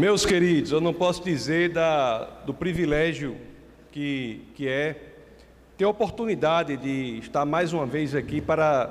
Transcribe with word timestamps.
Meus 0.00 0.24
queridos, 0.24 0.72
eu 0.72 0.80
não 0.80 0.94
posso 0.94 1.22
dizer 1.22 1.74
da, 1.74 2.24
do 2.46 2.54
privilégio 2.54 3.36
que, 3.92 4.40
que 4.54 4.66
é 4.66 4.96
ter 5.76 5.84
a 5.84 5.90
oportunidade 5.90 6.74
de 6.78 7.18
estar 7.18 7.44
mais 7.44 7.74
uma 7.74 7.84
vez 7.84 8.14
aqui 8.14 8.40
para 8.40 8.90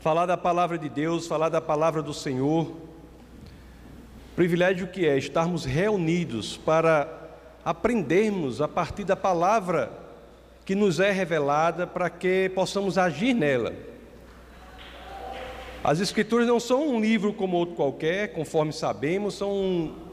falar 0.00 0.26
da 0.26 0.36
palavra 0.36 0.76
de 0.76 0.88
Deus, 0.88 1.28
falar 1.28 1.48
da 1.50 1.60
palavra 1.60 2.02
do 2.02 2.12
Senhor. 2.12 2.68
Privilégio 4.34 4.88
que 4.88 5.06
é 5.06 5.16
estarmos 5.16 5.64
reunidos 5.64 6.56
para 6.56 7.08
aprendermos 7.64 8.60
a 8.60 8.66
partir 8.66 9.04
da 9.04 9.14
palavra 9.14 9.92
que 10.64 10.74
nos 10.74 10.98
é 10.98 11.12
revelada 11.12 11.86
para 11.86 12.10
que 12.10 12.50
possamos 12.56 12.98
agir 12.98 13.34
nela. 13.34 13.72
As 15.84 16.00
Escrituras 16.00 16.48
não 16.48 16.58
são 16.58 16.88
um 16.88 17.00
livro 17.00 17.32
como 17.32 17.56
outro 17.56 17.76
qualquer, 17.76 18.32
conforme 18.32 18.72
sabemos, 18.72 19.34
são 19.34 19.52
um, 19.52 20.07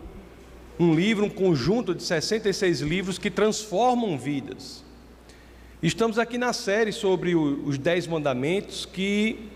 um 0.80 0.94
livro, 0.94 1.26
um 1.26 1.30
conjunto 1.30 1.96
de 1.96 2.04
66 2.04 2.82
livros 2.82 3.18
que 3.18 3.30
transformam 3.30 4.18
vidas. 4.18 4.84
Estamos 5.82 6.18
aqui 6.18 6.38
na 6.38 6.52
série 6.52 6.92
sobre 6.92 7.36
os 7.36 7.78
Dez 7.78 8.08
Mandamentos, 8.08 8.86
que 8.86 9.50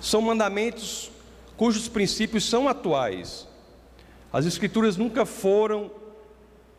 são 0.00 0.20
mandamentos 0.20 1.10
cujos 1.56 1.88
princípios 1.88 2.44
são 2.44 2.68
atuais. 2.68 3.46
As 4.32 4.46
Escrituras 4.46 4.96
nunca 4.96 5.24
foram 5.24 5.90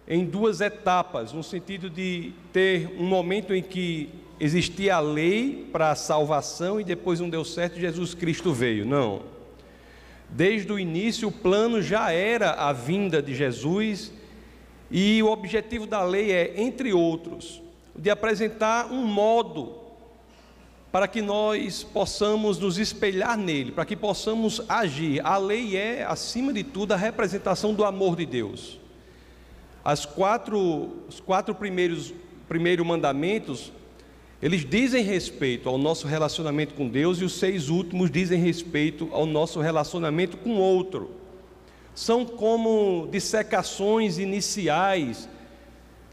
em 0.08 0.26
duas 0.26 0.62
etapas, 0.62 1.34
no 1.34 1.44
sentido 1.44 1.90
de 1.90 2.34
ter 2.52 2.96
um 3.00 3.06
momento 3.06 3.54
em 3.54 3.62
que 3.62 4.10
existia 4.40 4.96
a 4.96 5.00
lei 5.00 5.68
para 5.72 5.92
a 5.92 5.96
salvação 5.96 6.80
e 6.80 6.84
depois 6.84 7.20
não 7.20 7.30
deu 7.30 7.44
certo 7.44 7.78
e 7.78 7.82
Jesus 7.82 8.14
Cristo 8.14 8.54
veio. 8.54 8.86
Não. 8.86 9.22
Desde 10.32 10.72
o 10.72 10.80
início, 10.80 11.28
o 11.28 11.32
plano 11.32 11.82
já 11.82 12.12
era 12.12 12.52
a 12.52 12.72
vinda 12.72 13.22
de 13.22 13.34
Jesus, 13.34 14.12
e 14.92 15.22
o 15.22 15.28
objetivo 15.28 15.86
da 15.86 16.04
lei 16.04 16.32
é, 16.32 16.62
entre 16.62 16.94
outros, 16.94 17.62
de 17.96 18.10
apresentar 18.10 18.92
um 18.92 19.06
modo 19.06 19.78
para 20.92 21.08
que 21.08 21.22
nós 21.22 21.84
possamos 21.84 22.58
nos 22.58 22.78
espelhar 22.78 23.38
nele, 23.38 23.72
para 23.72 23.86
que 23.86 23.96
possamos 23.96 24.62
agir. 24.68 25.24
A 25.24 25.38
lei 25.38 25.78
é, 25.78 26.04
acima 26.04 26.52
de 26.52 26.64
tudo, 26.64 26.94
a 26.94 26.98
representação 26.98 27.74
do 27.74 27.86
amor 27.86 28.16
de 28.16 28.26
Deus. 28.26 28.80
As 29.84 30.06
quatro, 30.06 31.04
os 31.08 31.20
quatro 31.20 31.54
primeiros, 31.54 32.14
primeiros 32.48 32.86
mandamentos 32.86 33.72
eles 34.42 34.64
dizem 34.64 35.04
respeito 35.04 35.68
ao 35.68 35.78
nosso 35.78 36.08
relacionamento 36.08 36.74
com 36.74 36.88
Deus 36.88 37.20
e 37.20 37.26
os 37.26 37.34
seis 37.34 37.70
últimos 37.70 38.10
dizem 38.10 38.40
respeito 38.40 39.10
ao 39.12 39.26
nosso 39.26 39.60
relacionamento 39.60 40.38
com 40.38 40.56
outro. 40.56 41.12
São 41.94 42.26
como 42.26 43.10
dissecações 43.12 44.18
iniciais 44.18 45.28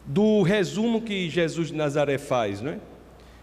do 0.05 0.43
resumo 0.43 1.03
que 1.03 1.31
Jesus 1.31 1.69
de 1.69 1.75
Nazaré 1.75 2.19
faz, 2.19 2.61
não 2.61 2.73
é? 2.73 2.81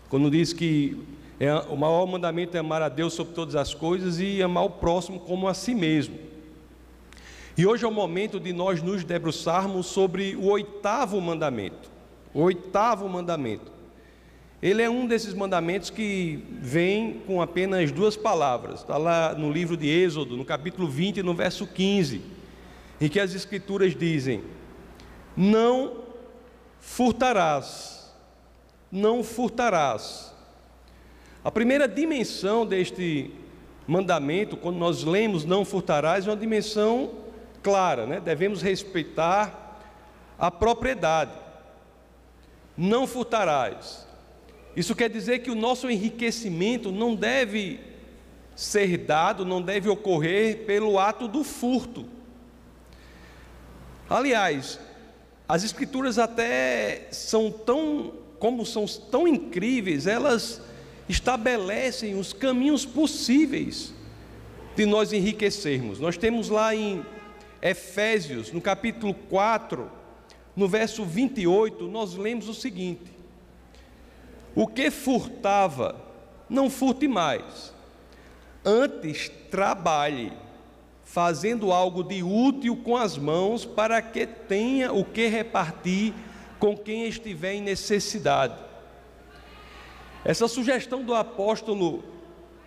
Quando 0.09 0.29
diz 0.29 0.51
que 0.51 0.97
é, 1.39 1.53
o 1.53 1.75
maior 1.75 2.05
mandamento 2.05 2.55
é 2.55 2.59
amar 2.59 2.81
a 2.81 2.89
Deus 2.89 3.13
sobre 3.13 3.33
todas 3.33 3.55
as 3.55 3.73
coisas 3.73 4.19
e 4.19 4.43
amar 4.43 4.65
o 4.65 4.69
próximo 4.69 5.19
como 5.19 5.47
a 5.47 5.53
si 5.53 5.73
mesmo. 5.73 6.15
E 7.57 7.65
hoje 7.65 7.85
é 7.85 7.87
o 7.87 7.91
momento 7.91 8.39
de 8.39 8.51
nós 8.53 8.81
nos 8.81 9.03
debruçarmos 9.03 9.87
sobre 9.87 10.35
o 10.35 10.45
oitavo 10.45 11.19
mandamento. 11.21 11.91
O 12.33 12.41
oitavo 12.41 13.07
mandamento. 13.09 13.72
Ele 14.63 14.81
é 14.81 14.89
um 14.89 15.05
desses 15.05 15.33
mandamentos 15.33 15.89
que 15.89 16.41
vem 16.49 17.21
com 17.27 17.41
apenas 17.41 17.91
duas 17.91 18.15
palavras. 18.15 18.79
Está 18.79 18.95
lá 18.95 19.33
no 19.33 19.51
livro 19.51 19.75
de 19.75 19.89
Êxodo, 19.89 20.37
no 20.37 20.45
capítulo 20.45 20.87
20, 20.87 21.21
no 21.21 21.33
verso 21.33 21.67
15, 21.67 22.21
em 23.01 23.09
que 23.09 23.19
as 23.19 23.35
Escrituras 23.35 23.93
dizem: 23.93 24.41
Não 25.35 25.97
furtarás, 26.79 28.09
não 28.89 29.21
furtarás. 29.21 30.33
A 31.43 31.51
primeira 31.51 31.85
dimensão 31.85 32.65
deste 32.65 33.31
mandamento, 33.85 34.55
quando 34.55 34.77
nós 34.77 35.03
lemos 35.03 35.43
não 35.43 35.65
furtarás, 35.65 36.25
é 36.25 36.29
uma 36.29 36.37
dimensão 36.37 37.11
clara, 37.61 38.05
né? 38.05 38.21
devemos 38.21 38.61
respeitar 38.61 39.81
a 40.39 40.49
propriedade. 40.49 41.33
Não 42.77 43.05
furtarás. 43.05 44.02
Isso 44.75 44.95
quer 44.95 45.09
dizer 45.09 45.39
que 45.39 45.51
o 45.51 45.55
nosso 45.55 45.89
enriquecimento 45.89 46.91
não 46.91 47.15
deve 47.15 47.79
ser 48.55 48.97
dado, 48.97 49.45
não 49.45 49.61
deve 49.61 49.89
ocorrer 49.89 50.65
pelo 50.65 50.97
ato 50.97 51.27
do 51.27 51.43
furto. 51.43 52.05
Aliás, 54.09 54.79
as 55.47 55.63
escrituras 55.63 56.17
até 56.17 57.07
são 57.11 57.51
tão, 57.51 58.13
como 58.39 58.65
são 58.65 58.85
tão 58.85 59.27
incríveis, 59.27 60.07
elas 60.07 60.61
estabelecem 61.07 62.15
os 62.15 62.33
caminhos 62.33 62.85
possíveis 62.85 63.93
de 64.75 64.85
nós 64.85 65.13
enriquecermos. 65.13 65.99
Nós 65.99 66.17
temos 66.17 66.49
lá 66.49 66.75
em 66.75 67.05
Efésios, 67.61 68.51
no 68.51 68.59
capítulo 68.59 69.13
4, 69.13 69.89
no 70.55 70.67
verso 70.67 71.03
28, 71.05 71.87
nós 71.87 72.15
lemos 72.15 72.47
o 72.47 72.53
seguinte: 72.53 73.12
o 74.55 74.67
que 74.67 74.91
furtava, 74.91 75.95
não 76.49 76.69
furte 76.69 77.07
mais. 77.07 77.73
Antes 78.63 79.29
trabalhe, 79.49 80.31
fazendo 81.03 81.71
algo 81.71 82.03
de 82.03 82.23
útil 82.23 82.77
com 82.77 82.95
as 82.95 83.17
mãos, 83.17 83.65
para 83.65 84.01
que 84.01 84.25
tenha 84.25 84.93
o 84.93 85.03
que 85.03 85.27
repartir 85.27 86.13
com 86.59 86.77
quem 86.77 87.07
estiver 87.07 87.53
em 87.53 87.61
necessidade. 87.61 88.55
Essa 90.23 90.47
sugestão 90.47 91.03
do 91.03 91.13
apóstolo 91.13 92.03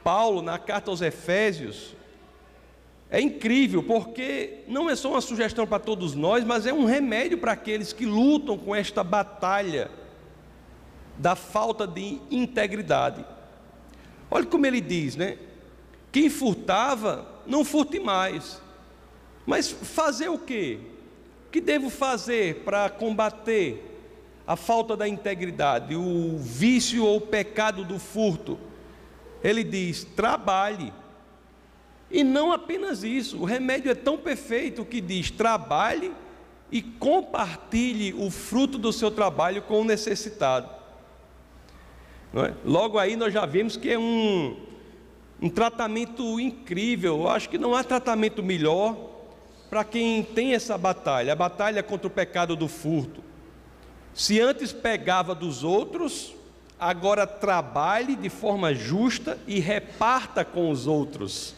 Paulo 0.04 0.42
na 0.42 0.58
carta 0.58 0.90
aos 0.90 1.00
Efésios 1.00 1.96
é 3.10 3.20
incrível, 3.20 3.82
porque 3.82 4.64
não 4.68 4.90
é 4.90 4.96
só 4.96 5.10
uma 5.10 5.20
sugestão 5.20 5.66
para 5.66 5.78
todos 5.78 6.14
nós, 6.14 6.44
mas 6.44 6.66
é 6.66 6.72
um 6.72 6.84
remédio 6.84 7.38
para 7.38 7.52
aqueles 7.52 7.92
que 7.92 8.04
lutam 8.04 8.58
com 8.58 8.74
esta 8.74 9.02
batalha 9.02 9.90
da 11.18 11.34
falta 11.34 11.86
de 11.86 12.20
integridade. 12.30 13.24
Olha 14.30 14.46
como 14.46 14.66
ele 14.66 14.80
diz, 14.80 15.16
né? 15.16 15.38
Quem 16.12 16.28
furtava, 16.28 17.26
não 17.46 17.64
furte 17.64 17.98
mais. 17.98 18.60
Mas 19.44 19.70
fazer 19.70 20.28
o 20.28 20.38
quê? 20.38 20.80
O 21.46 21.50
que 21.50 21.60
devo 21.60 21.88
fazer 21.88 22.62
para 22.64 22.90
combater 22.90 23.82
a 24.46 24.56
falta 24.56 24.96
da 24.96 25.08
integridade, 25.08 25.94
o 25.94 26.38
vício 26.38 27.04
ou 27.04 27.18
o 27.18 27.20
pecado 27.20 27.84
do 27.84 27.98
furto? 27.98 28.58
Ele 29.42 29.62
diz: 29.62 30.04
trabalhe. 30.04 30.92
E 32.10 32.22
não 32.22 32.52
apenas 32.52 33.02
isso, 33.02 33.38
o 33.38 33.44
remédio 33.44 33.90
é 33.90 33.94
tão 33.94 34.18
perfeito 34.18 34.84
que 34.84 35.00
diz: 35.00 35.30
trabalhe 35.30 36.12
e 36.70 36.82
compartilhe 36.82 38.12
o 38.14 38.30
fruto 38.30 38.78
do 38.78 38.92
seu 38.92 39.10
trabalho 39.10 39.62
com 39.62 39.80
o 39.80 39.84
necessitado. 39.84 40.68
É? 42.36 42.52
Logo 42.66 42.98
aí 42.98 43.16
nós 43.16 43.32
já 43.32 43.46
vemos 43.46 43.78
que 43.78 43.90
é 43.90 43.98
um, 43.98 44.54
um 45.40 45.48
tratamento 45.48 46.38
incrível. 46.38 47.20
Eu 47.20 47.28
acho 47.28 47.48
que 47.48 47.56
não 47.56 47.74
há 47.74 47.82
tratamento 47.82 48.42
melhor 48.42 48.94
para 49.70 49.82
quem 49.82 50.22
tem 50.22 50.54
essa 50.54 50.76
batalha, 50.76 51.32
a 51.32 51.36
batalha 51.36 51.82
contra 51.82 52.06
o 52.06 52.10
pecado 52.10 52.54
do 52.54 52.68
furto. 52.68 53.24
Se 54.12 54.38
antes 54.38 54.70
pegava 54.70 55.34
dos 55.34 55.64
outros, 55.64 56.34
agora 56.78 57.26
trabalhe 57.26 58.14
de 58.14 58.28
forma 58.28 58.74
justa 58.74 59.38
e 59.46 59.58
reparta 59.58 60.44
com 60.44 60.70
os 60.70 60.86
outros. 60.86 61.54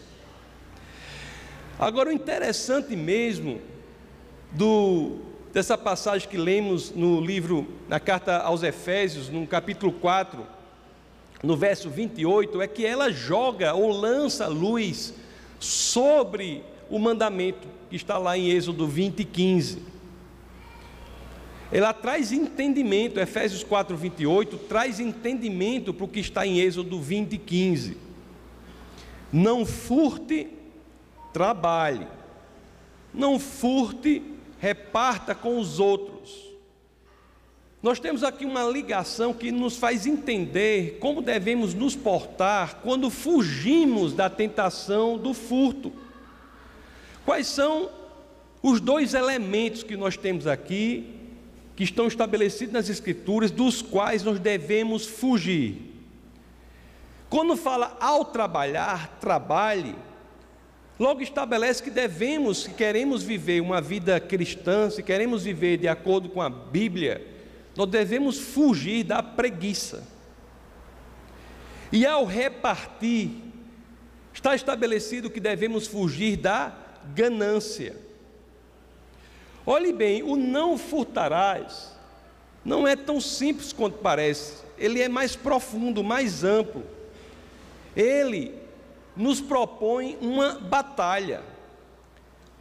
Agora 1.77 2.09
o 2.09 2.13
interessante 2.13 2.95
mesmo 2.95 3.61
do 4.53 5.19
dessa 5.53 5.79
passagem 5.79 6.29
que 6.29 6.37
lemos 6.37 6.93
no 6.93 7.21
livro, 7.21 7.67
na 7.89 7.99
carta 7.99 8.39
aos 8.39 8.63
Efésios, 8.63 9.29
no 9.29 9.47
capítulo 9.47 9.93
4, 9.93 10.58
no 11.43 11.57
verso 11.57 11.89
28, 11.89 12.61
é 12.61 12.67
que 12.67 12.85
ela 12.85 13.11
joga 13.11 13.75
ou 13.75 13.91
lança 13.91 14.47
luz 14.49 15.15
sobre 15.61 16.65
o 16.91 16.99
mandamento 16.99 17.69
que 17.89 17.97
está 17.97 18.19
lá 18.19 18.37
em 18.37 18.51
Êxodo 18.51 18.87
20, 18.87 19.25
15. 19.25 19.83
Ela 21.71 21.93
traz 21.93 22.33
entendimento, 22.33 23.21
Efésios 23.21 23.63
4, 23.63 23.97
28, 23.97 24.57
traz 24.59 24.99
entendimento 24.99 25.93
para 25.93 26.05
o 26.05 26.09
que 26.09 26.21
está 26.21 26.47
em 26.47 26.59
Êxodo 26.59 26.99
20, 26.99 27.37
15. 27.37 27.97
Não 29.33 29.67
furte, 29.67 30.49
trabalhe. 31.33 32.07
Não 33.13 33.39
furte, 33.39 34.23
reparta 34.59 35.35
com 35.35 35.59
os 35.59 35.79
outros. 35.79 36.48
Nós 37.89 37.99
temos 37.99 38.23
aqui 38.23 38.45
uma 38.45 38.65
ligação 38.65 39.33
que 39.33 39.51
nos 39.51 39.79
faz 39.79 40.05
entender 40.05 40.99
como 41.01 41.23
devemos 41.23 41.73
nos 41.73 41.97
portar 41.97 42.81
quando 42.83 43.09
fugimos 43.09 44.13
da 44.13 44.29
tentação 44.29 45.17
do 45.17 45.33
furto. 45.33 45.91
Quais 47.25 47.47
são 47.47 47.89
os 48.63 48.79
dois 48.79 49.15
elementos 49.15 49.83
que 49.83 49.97
nós 49.97 50.19
temos 50.19 50.47
aqui, 50.47 51.15
que 51.75 51.83
estão 51.83 52.07
estabelecidos 52.07 52.75
nas 52.75 52.91
Escrituras, 52.91 53.51
dos 53.51 53.81
quais 53.81 54.23
nós 54.23 54.39
devemos 54.39 55.07
fugir. 55.07 55.77
Quando 57.31 57.57
fala 57.57 57.97
ao 57.99 58.23
trabalhar, 58.23 59.17
trabalhe, 59.19 59.97
logo 61.01 61.23
estabelece 61.23 61.83
que 61.83 61.91
devemos, 61.91 62.65
se 62.65 62.71
queremos 62.71 63.23
viver 63.23 63.63
uma 63.63 63.81
vida 63.81 64.21
cristã, 64.21 64.91
se 64.91 65.03
queremos 65.03 65.45
viver 65.45 65.79
de 65.79 65.89
acordo 65.89 66.29
com 66.29 66.43
a 66.43 66.51
Bíblia, 66.51 67.38
nós 67.79 67.89
devemos 67.89 68.41
fugir 68.41 69.05
da 69.05 69.23
preguiça. 69.23 70.03
E 71.93 72.05
ao 72.05 72.25
repartir, 72.25 73.31
está 74.35 74.53
estabelecido 74.53 75.31
que 75.31 75.39
devemos 75.39 75.87
fugir 75.87 76.37
da 76.39 76.77
ganância. 77.15 77.95
Olhe 79.65 79.93
bem, 79.93 80.25
o 80.25 80.35
não 80.35 80.77
furtarás 80.77 81.97
não 82.65 82.87
é 82.87 82.97
tão 82.97 83.21
simples 83.21 83.73
quanto 83.73 83.99
parece, 83.99 84.65
ele 84.77 85.01
é 85.01 85.09
mais 85.09 85.37
profundo, 85.37 86.03
mais 86.03 86.43
amplo. 86.43 86.83
Ele 87.95 88.57
nos 89.17 89.41
propõe 89.41 90.19
uma 90.21 90.59
batalha. 90.59 91.45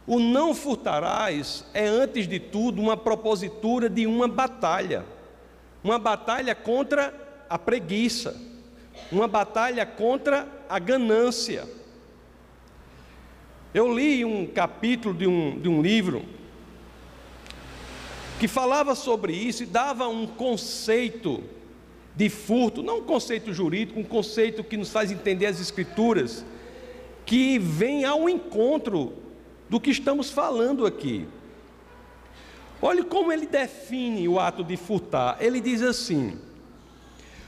O 0.08 0.18
não 0.18 0.54
furtarás 0.54 1.66
é, 1.74 1.86
antes 1.86 2.26
de 2.26 2.40
tudo, 2.40 2.80
uma 2.80 2.96
propositura 2.96 3.90
de 3.90 4.06
uma 4.06 4.26
batalha. 4.26 5.04
Uma 5.84 5.98
batalha 5.98 6.54
contra 6.54 7.12
a 7.48 7.58
preguiça, 7.58 8.34
uma 9.12 9.28
batalha 9.28 9.84
contra 9.84 10.48
a 10.66 10.78
ganância. 10.78 11.68
Eu 13.74 13.94
li 13.94 14.24
um 14.24 14.46
capítulo 14.46 15.14
de 15.14 15.26
um, 15.26 15.60
de 15.60 15.68
um 15.68 15.82
livro 15.82 16.24
que 18.40 18.48
falava 18.48 18.94
sobre 18.94 19.34
isso 19.34 19.62
e 19.62 19.66
dava 19.66 20.08
um 20.08 20.26
conceito 20.26 21.44
de 22.16 22.30
furto, 22.30 22.82
não 22.82 23.00
um 23.00 23.04
conceito 23.04 23.52
jurídico, 23.52 24.00
um 24.00 24.04
conceito 24.04 24.64
que 24.64 24.78
nos 24.78 24.90
faz 24.90 25.12
entender 25.12 25.44
as 25.44 25.60
Escrituras, 25.60 26.46
que 27.26 27.58
vem 27.58 28.06
ao 28.06 28.26
encontro 28.26 29.27
do 29.68 29.80
que 29.80 29.90
estamos 29.90 30.30
falando 30.30 30.86
aqui. 30.86 31.26
Olhe 32.80 33.02
como 33.02 33.32
ele 33.32 33.46
define 33.46 34.28
o 34.28 34.38
ato 34.38 34.62
de 34.62 34.76
furtar. 34.76 35.36
Ele 35.40 35.60
diz 35.60 35.82
assim: 35.82 36.38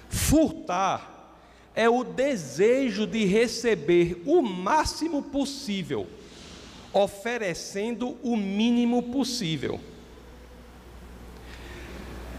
furtar 0.08 1.38
é 1.75 1.88
o 1.88 2.02
desejo 2.02 3.06
de 3.06 3.25
receber 3.25 4.22
o 4.26 4.43
máximo 4.43 5.22
possível, 5.22 6.06
oferecendo 6.93 8.19
o 8.22 8.37
mínimo 8.37 9.05
possível. 9.05 9.81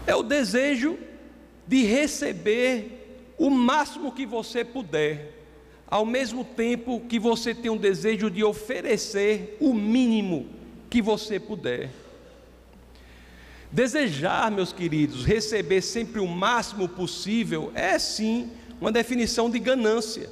É 0.06 0.14
o 0.14 0.22
desejo 0.22 0.98
de 1.66 1.84
receber 1.84 3.32
o 3.38 3.48
máximo 3.48 4.12
que 4.12 4.26
você 4.26 4.64
puder, 4.64 5.41
ao 5.92 6.06
mesmo 6.06 6.42
tempo 6.42 7.02
que 7.06 7.18
você 7.18 7.54
tem 7.54 7.70
um 7.70 7.76
desejo 7.76 8.30
de 8.30 8.42
oferecer 8.42 9.58
o 9.60 9.74
mínimo 9.74 10.48
que 10.88 11.02
você 11.02 11.38
puder. 11.38 11.90
Desejar, 13.70 14.50
meus 14.50 14.72
queridos, 14.72 15.26
receber 15.26 15.82
sempre 15.82 16.18
o 16.18 16.26
máximo 16.26 16.88
possível 16.88 17.70
é 17.74 17.98
sim 17.98 18.50
uma 18.80 18.90
definição 18.90 19.50
de 19.50 19.58
ganância. 19.58 20.30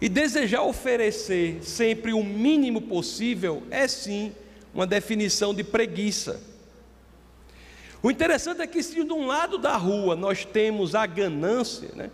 E 0.00 0.08
desejar 0.08 0.62
oferecer 0.62 1.62
sempre 1.62 2.14
o 2.14 2.24
mínimo 2.24 2.80
possível 2.80 3.62
é 3.70 3.86
sim 3.86 4.34
uma 4.72 4.86
definição 4.86 5.52
de 5.54 5.62
preguiça. 5.62 6.40
O 8.02 8.10
interessante 8.10 8.62
é 8.62 8.66
que 8.66 8.82
se 8.82 9.04
de 9.04 9.12
um 9.12 9.26
lado 9.26 9.58
da 9.58 9.76
rua 9.76 10.16
nós 10.16 10.46
temos 10.46 10.94
a 10.94 11.04
ganância, 11.04 11.90
né? 11.94 12.10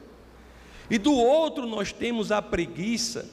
E 0.90 0.98
do 0.98 1.12
outro 1.12 1.66
nós 1.66 1.92
temos 1.92 2.30
a 2.30 2.42
preguiça, 2.42 3.28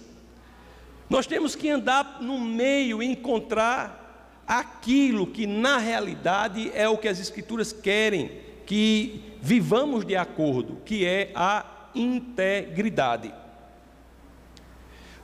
nós 1.10 1.28
temos 1.28 1.56
que 1.56 1.70
andar 1.70 2.22
no 2.22 2.40
meio 2.40 3.04
e 3.04 3.06
encontrar 3.06 4.44
aquilo 4.48 5.28
que 5.28 5.46
na 5.46 5.78
realidade 5.78 6.72
é 6.74 6.88
o 6.88 6.98
que 6.98 7.08
as 7.08 7.20
escrituras 7.20 7.74
querem 7.74 8.40
que 8.66 9.22
vivamos 9.42 10.06
de 10.06 10.16
acordo, 10.16 10.78
que 10.86 11.06
é 11.06 11.32
a 11.36 11.66
integridade. 11.94 13.34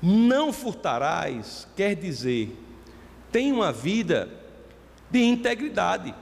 Não 0.02 0.52
furtarás 0.52 1.68
quer 1.76 1.96
dizer, 1.96 2.56
tem 3.32 3.52
uma 3.52 3.72
vida 3.72 4.30
de 5.10 5.24
integridade, 5.24 6.14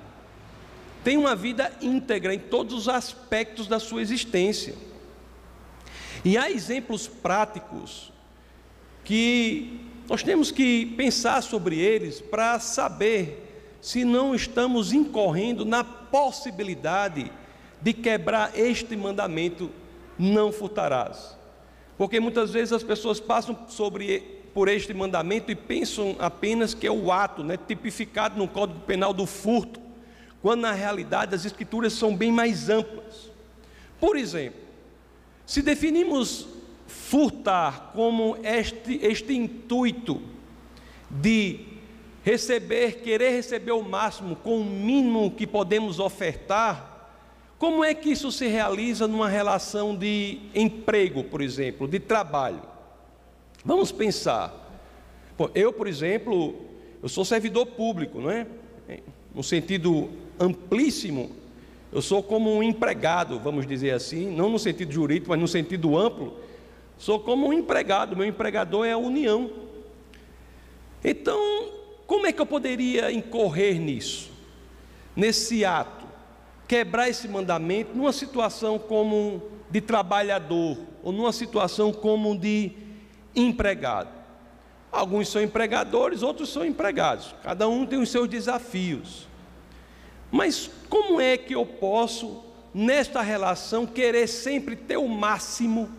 tem 1.04 1.18
uma 1.18 1.36
vida 1.36 1.72
íntegra 1.81 2.34
em 2.34 2.40
todos 2.40 2.74
os 2.74 2.90
aspectos 2.90 3.68
da 3.68 3.80
sua 3.80 4.02
existência. 4.02 4.75
E 6.25 6.39
há 6.39 6.50
exemplos 6.50 7.07
práticos 7.07 8.12
que 9.04 9.80
nós 10.10 10.24
temos 10.24 10.50
que 10.50 10.88
pensar 10.98 11.44
sobre 11.44 11.77
eles 11.77 12.19
para 12.19 12.60
saber 12.60 13.77
se 13.80 14.04
não 14.04 14.33
estamos 14.33 14.92
incorrendo 14.92 15.63
na 15.63 15.83
possibilidade 15.83 17.31
de 17.80 17.94
quebrar 17.94 18.57
este 18.57 18.95
mandamento: 18.95 19.69
não 20.18 20.51
furtarás. 20.51 21.38
Porque 21.95 22.19
muitas 22.19 22.50
vezes 22.50 22.74
as 22.74 22.81
pessoas 22.81 23.19
passam 23.19 23.56
sobre, 23.68 24.21
por 24.51 24.68
este 24.68 24.95
mandamento 24.95 25.51
e 25.51 25.56
pensam 25.56 26.16
apenas 26.18 26.74
que 26.74 26.88
é 26.88 26.92
o 26.92 27.12
ato, 27.12 27.44
né, 27.44 27.56
tipificado 27.56 28.36
no 28.36 28.48
Código 28.48 28.80
Penal 28.80 29.13
do 29.13 29.28
furto, 29.28 29.80
quando 30.42 30.62
na 30.62 30.71
realidade 30.71 31.36
as 31.36 31.45
escrituras 31.45 31.94
são 31.94 32.18
bem 32.18 32.31
mais 32.31 32.68
amplas. 32.68 33.30
Por 34.00 34.18
exemplo, 34.18 34.65
se 35.45 35.62
definimos 35.62 36.47
furtar 36.88 37.92
como 37.94 38.38
este, 38.44 39.00
este 39.06 39.33
intuito 39.33 40.21
de 41.09 41.59
receber, 42.24 43.01
querer 43.01 43.31
receber 43.31 43.71
o 43.71 43.83
máximo 43.83 44.36
com 44.36 44.59
o 44.59 44.65
mínimo 44.65 45.31
que 45.31 45.45
podemos 45.45 46.00
ofertar, 46.00 46.94
como 47.57 47.83
é 47.83 47.94
que 47.94 48.09
isso 48.09 48.31
se 48.31 48.47
realiza 48.47 49.07
numa 49.07 49.30
relação 49.30 49.95
de 49.95 50.39
emprego, 50.53 51.24
por 51.24 51.42
exemplo, 51.42 51.88
de 51.88 52.00
trabalho? 52.00 52.62
Vamos 53.63 53.92
pensar. 53.92 54.53
eu, 55.53 55.71
por 55.71 55.88
exemplo, 55.88 56.56
eu 57.01 57.07
sou 57.07 57.24
servidor 57.24 57.68
público, 57.68 58.19
não 58.19 58.30
é? 58.30 58.47
No 59.33 59.44
sentido 59.44 60.09
amplíssimo, 60.40 61.31
eu 61.95 62.02
sou 62.02 62.21
como 62.21 62.54
um 62.54 62.61
empregado, 62.61 63.40
vamos 63.40 63.66
dizer 63.66 63.92
assim, 63.92 64.30
não 64.30 64.49
no 64.49 64.59
sentido 64.59 64.92
jurídico, 64.92 65.31
mas 65.31 65.40
no 65.40 65.47
sentido 65.47 65.97
amplo. 65.97 66.37
Sou 66.97 67.19
como 67.19 67.47
um 67.47 67.54
empregado, 67.54 68.16
meu 68.16 68.28
empregador 68.28 68.85
é 68.85 68.92
a 68.92 68.97
União. 68.97 69.49
Então, 71.04 71.40
como 72.06 72.28
é 72.28 72.31
que 72.31 72.40
eu 72.40 72.45
poderia 72.45 73.11
incorrer 73.11 73.80
nisso? 73.80 74.30
Nesse 75.16 75.66
ato? 75.66 76.06
quebrar 76.68 77.09
esse 77.09 77.28
mandamento 77.28 77.95
numa 77.95 78.11
situação 78.11 78.78
como 78.80 79.42
de 79.69 79.81
trabalhador 79.81 80.78
ou 81.04 81.11
numa 81.11 81.31
situação 81.31 81.92
como 81.94 82.37
de 82.37 82.71
empregado. 83.35 84.09
Alguns 84.92 85.28
são 85.28 85.42
empregadores, 85.42 86.23
outros 86.23 86.49
são 86.49 86.66
empregados. 86.66 87.35
Cada 87.44 87.68
um 87.68 87.85
tem 87.85 87.99
os 87.99 88.09
seus 88.09 88.28
desafios. 88.30 89.28
Mas 90.32 90.70
como 90.90 91.22
é 91.22 91.38
que 91.38 91.54
eu 91.56 91.66
posso, 91.66 92.44
nesta 92.74 93.22
relação, 93.22 93.86
querer 93.86 94.28
sempre 94.28 94.76
ter 94.76 94.98
o 94.98 95.08
máximo 95.08 95.90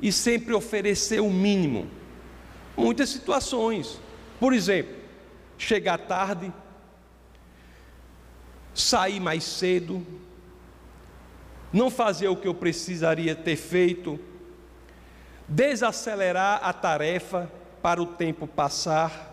e 0.00 0.12
sempre 0.12 0.54
oferecer 0.54 1.20
o 1.20 1.30
mínimo? 1.30 1.88
Muitas 2.76 3.10
situações. 3.10 4.00
Por 4.38 4.52
exemplo, 4.52 4.94
chegar 5.58 5.98
tarde, 5.98 6.52
sair 8.72 9.18
mais 9.18 9.42
cedo, 9.42 10.06
não 11.72 11.90
fazer 11.90 12.28
o 12.28 12.36
que 12.36 12.48
eu 12.48 12.54
precisaria 12.54 13.34
ter 13.34 13.56
feito, 13.56 14.18
desacelerar 15.46 16.60
a 16.62 16.72
tarefa 16.72 17.50
para 17.82 18.02
o 18.02 18.06
tempo 18.06 18.46
passar, 18.46 19.27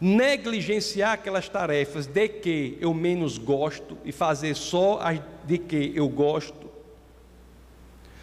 negligenciar 0.00 1.12
aquelas 1.12 1.48
tarefas 1.48 2.06
de 2.06 2.28
que 2.28 2.78
eu 2.80 2.94
menos 2.94 3.36
gosto 3.36 3.98
e 4.04 4.10
fazer 4.10 4.54
só 4.54 4.98
as 5.00 5.20
de 5.44 5.58
que 5.58 5.92
eu 5.94 6.08
gosto. 6.08 6.70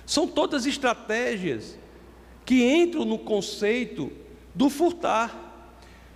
São 0.06 0.28
todas 0.28 0.66
estratégias 0.66 1.78
que 2.46 2.64
entram 2.64 3.06
no 3.06 3.20
conceito 3.20 4.12
do 4.56 4.70
furtar. 4.70 5.44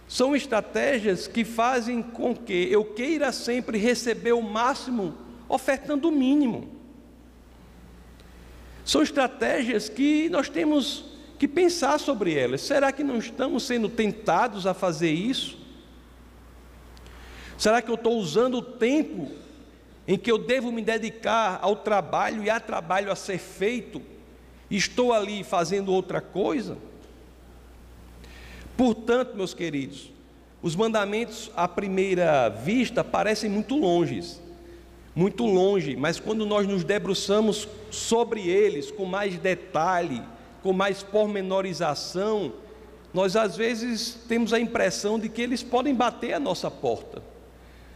São 0.07 0.35
estratégias 0.35 1.27
que 1.27 1.45
fazem 1.45 2.01
com 2.01 2.35
que 2.35 2.69
eu 2.71 2.83
queira 2.83 3.31
sempre 3.31 3.77
receber 3.77 4.31
o 4.31 4.41
máximo, 4.41 5.13
ofertando 5.47 6.09
o 6.09 6.11
mínimo. 6.11 6.69
São 8.83 9.03
estratégias 9.03 9.89
que 9.89 10.27
nós 10.29 10.49
temos 10.49 11.10
que 11.41 11.47
pensar 11.47 11.99
sobre 11.99 12.35
elas. 12.35 12.61
Será 12.61 12.91
que 12.91 13.03
não 13.03 13.17
estamos 13.17 13.63
sendo 13.63 13.89
tentados 13.89 14.67
a 14.67 14.75
fazer 14.75 15.09
isso? 15.09 15.57
Será 17.57 17.81
que 17.81 17.89
eu 17.89 17.95
estou 17.95 18.15
usando 18.19 18.59
o 18.59 18.61
tempo 18.61 19.27
em 20.07 20.19
que 20.19 20.31
eu 20.31 20.37
devo 20.37 20.71
me 20.71 20.83
dedicar 20.83 21.57
ao 21.63 21.75
trabalho 21.75 22.43
e 22.43 22.49
há 22.51 22.59
trabalho 22.59 23.11
a 23.11 23.15
ser 23.15 23.39
feito? 23.39 24.03
Estou 24.69 25.11
ali 25.11 25.43
fazendo 25.43 25.91
outra 25.91 26.21
coisa? 26.21 26.77
Portanto, 28.77 29.35
meus 29.35 29.55
queridos, 29.55 30.11
os 30.61 30.75
mandamentos 30.75 31.49
à 31.55 31.67
primeira 31.67 32.49
vista 32.49 33.03
parecem 33.03 33.49
muito 33.49 33.75
longes, 33.75 34.39
muito 35.15 35.43
longe, 35.43 35.95
mas 35.95 36.19
quando 36.19 36.45
nós 36.45 36.67
nos 36.67 36.83
debruçamos 36.83 37.67
sobre 37.89 38.47
eles 38.47 38.91
com 38.91 39.05
mais 39.05 39.39
detalhe, 39.39 40.21
com 40.61 40.73
mais 40.73 41.01
pormenorização, 41.03 42.53
nós 43.13 43.35
às 43.35 43.57
vezes 43.57 44.17
temos 44.27 44.53
a 44.53 44.59
impressão 44.59 45.19
de 45.19 45.27
que 45.27 45.41
eles 45.41 45.63
podem 45.63 45.93
bater 45.93 46.33
a 46.33 46.39
nossa 46.39 46.69
porta. 46.69 47.21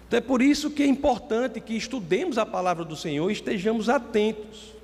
Então 0.08 0.18
é 0.18 0.22
por 0.22 0.42
isso 0.42 0.70
que 0.70 0.84
é 0.84 0.86
importante 0.86 1.60
que 1.60 1.76
estudemos 1.76 2.38
a 2.38 2.46
palavra 2.46 2.84
do 2.84 2.96
Senhor 2.96 3.30
e 3.30 3.34
estejamos 3.34 3.90
atentos. 3.90 4.76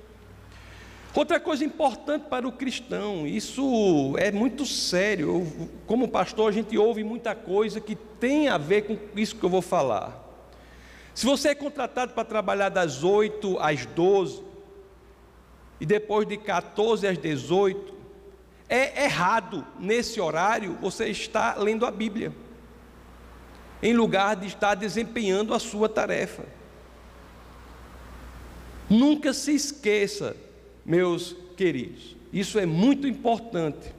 Outra 1.14 1.38
coisa 1.38 1.62
importante 1.62 2.24
para 2.28 2.48
o 2.48 2.52
cristão, 2.52 3.26
isso 3.26 4.14
é 4.16 4.32
muito 4.32 4.64
sério. 4.64 5.46
como 5.86 6.08
pastor, 6.08 6.48
a 6.48 6.52
gente 6.52 6.78
ouve 6.78 7.04
muita 7.04 7.34
coisa 7.34 7.80
que 7.80 7.94
tem 7.94 8.48
a 8.48 8.56
ver 8.56 8.82
com 8.82 8.96
isso 9.14 9.36
que 9.36 9.44
eu 9.44 9.50
vou 9.50 9.60
falar. 9.60 10.18
Se 11.14 11.26
você 11.26 11.48
é 11.48 11.54
contratado 11.54 12.14
para 12.14 12.24
trabalhar 12.24 12.70
das 12.70 13.04
8 13.04 13.58
às 13.60 13.84
12 13.84 14.51
e 15.82 15.84
depois 15.84 16.28
de 16.28 16.36
14 16.36 17.08
às 17.08 17.18
18, 17.18 17.92
é 18.68 19.02
errado 19.02 19.66
nesse 19.80 20.20
horário 20.20 20.78
você 20.80 21.08
estar 21.08 21.58
lendo 21.58 21.84
a 21.84 21.90
Bíblia, 21.90 22.32
em 23.82 23.92
lugar 23.92 24.36
de 24.36 24.46
estar 24.46 24.76
desempenhando 24.76 25.52
a 25.52 25.58
sua 25.58 25.88
tarefa. 25.88 26.44
Nunca 28.88 29.32
se 29.32 29.56
esqueça, 29.56 30.36
meus 30.86 31.34
queridos, 31.56 32.14
isso 32.32 32.60
é 32.60 32.64
muito 32.64 33.08
importante. 33.08 33.92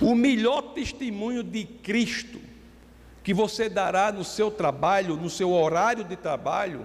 O 0.00 0.12
melhor 0.12 0.72
testemunho 0.74 1.44
de 1.44 1.64
Cristo 1.64 2.40
que 3.22 3.32
você 3.32 3.68
dará 3.68 4.10
no 4.10 4.24
seu 4.24 4.50
trabalho, 4.50 5.14
no 5.14 5.30
seu 5.30 5.52
horário 5.52 6.02
de 6.02 6.16
trabalho, 6.16 6.84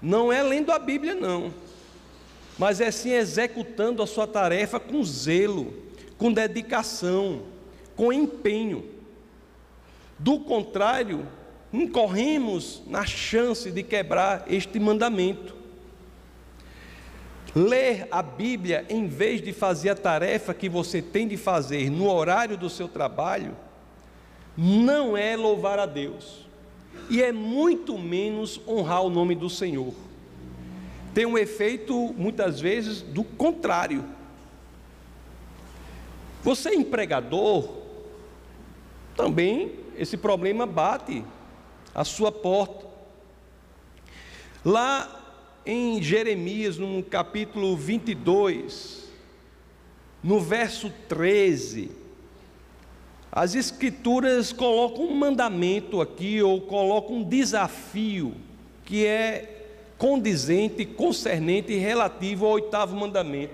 não 0.00 0.32
é 0.32 0.42
lendo 0.42 0.72
a 0.72 0.78
Bíblia, 0.78 1.14
não 1.14 1.52
mas 2.58 2.80
é 2.80 2.90
sim 2.90 3.12
executando 3.12 4.02
a 4.02 4.06
sua 4.06 4.26
tarefa 4.26 4.80
com 4.80 5.02
zelo, 5.04 5.74
com 6.16 6.32
dedicação, 6.32 7.42
com 7.94 8.12
empenho. 8.12 8.84
Do 10.18 10.40
contrário, 10.40 11.26
incorremos 11.72 12.82
na 12.86 13.04
chance 13.04 13.70
de 13.70 13.82
quebrar 13.82 14.44
este 14.48 14.80
mandamento. 14.80 15.54
Ler 17.54 18.06
a 18.10 18.22
Bíblia 18.22 18.86
em 18.88 19.06
vez 19.06 19.42
de 19.42 19.52
fazer 19.52 19.90
a 19.90 19.94
tarefa 19.94 20.54
que 20.54 20.68
você 20.68 21.00
tem 21.02 21.28
de 21.28 21.36
fazer 21.36 21.90
no 21.90 22.10
horário 22.10 22.56
do 22.56 22.68
seu 22.68 22.88
trabalho, 22.88 23.56
não 24.56 25.16
é 25.16 25.36
louvar 25.36 25.78
a 25.78 25.86
Deus, 25.86 26.45
e 27.08 27.22
é 27.22 27.32
muito 27.32 27.98
menos 27.98 28.60
honrar 28.66 29.02
o 29.02 29.10
nome 29.10 29.34
do 29.34 29.48
Senhor 29.48 29.94
tem 31.16 31.24
um 31.24 31.38
efeito, 31.38 32.14
muitas 32.14 32.60
vezes, 32.60 33.00
do 33.00 33.24
contrário. 33.24 34.04
Você 36.44 36.68
é 36.68 36.74
empregador, 36.74 37.70
também 39.16 39.76
esse 39.96 40.18
problema 40.18 40.66
bate 40.66 41.24
a 41.94 42.04
sua 42.04 42.30
porta. 42.30 42.84
Lá 44.62 45.48
em 45.64 46.02
Jeremias, 46.02 46.76
no 46.76 47.02
capítulo 47.02 47.74
22, 47.74 49.08
no 50.22 50.38
verso 50.38 50.92
13, 51.08 51.92
as 53.36 53.54
Escrituras 53.54 54.50
colocam 54.50 55.04
um 55.04 55.14
mandamento 55.14 56.00
aqui, 56.00 56.40
ou 56.40 56.58
colocam 56.58 57.16
um 57.16 57.22
desafio, 57.22 58.32
que 58.82 59.04
é 59.04 59.66
condizente, 59.98 60.86
concernente 60.86 61.70
e 61.70 61.76
relativo 61.76 62.46
ao 62.46 62.52
oitavo 62.52 62.96
mandamento. 62.96 63.52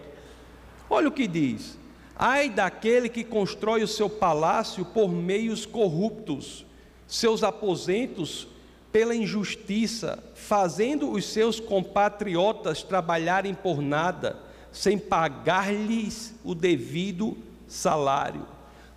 Olha 0.88 1.08
o 1.08 1.12
que 1.12 1.26
diz: 1.26 1.76
Ai 2.14 2.48
daquele 2.48 3.08
que 3.08 3.24
constrói 3.24 3.82
o 3.82 3.88
seu 3.88 4.08
palácio 4.08 4.84
por 4.84 5.10
meios 5.10 5.66
corruptos, 5.66 6.64
seus 7.04 7.42
aposentos 7.42 8.46
pela 8.92 9.16
injustiça, 9.16 10.22
fazendo 10.36 11.10
os 11.10 11.24
seus 11.24 11.58
compatriotas 11.58 12.84
trabalharem 12.84 13.52
por 13.52 13.82
nada, 13.82 14.38
sem 14.70 14.96
pagar-lhes 14.96 16.32
o 16.44 16.54
devido 16.54 17.36
salário. 17.66 18.51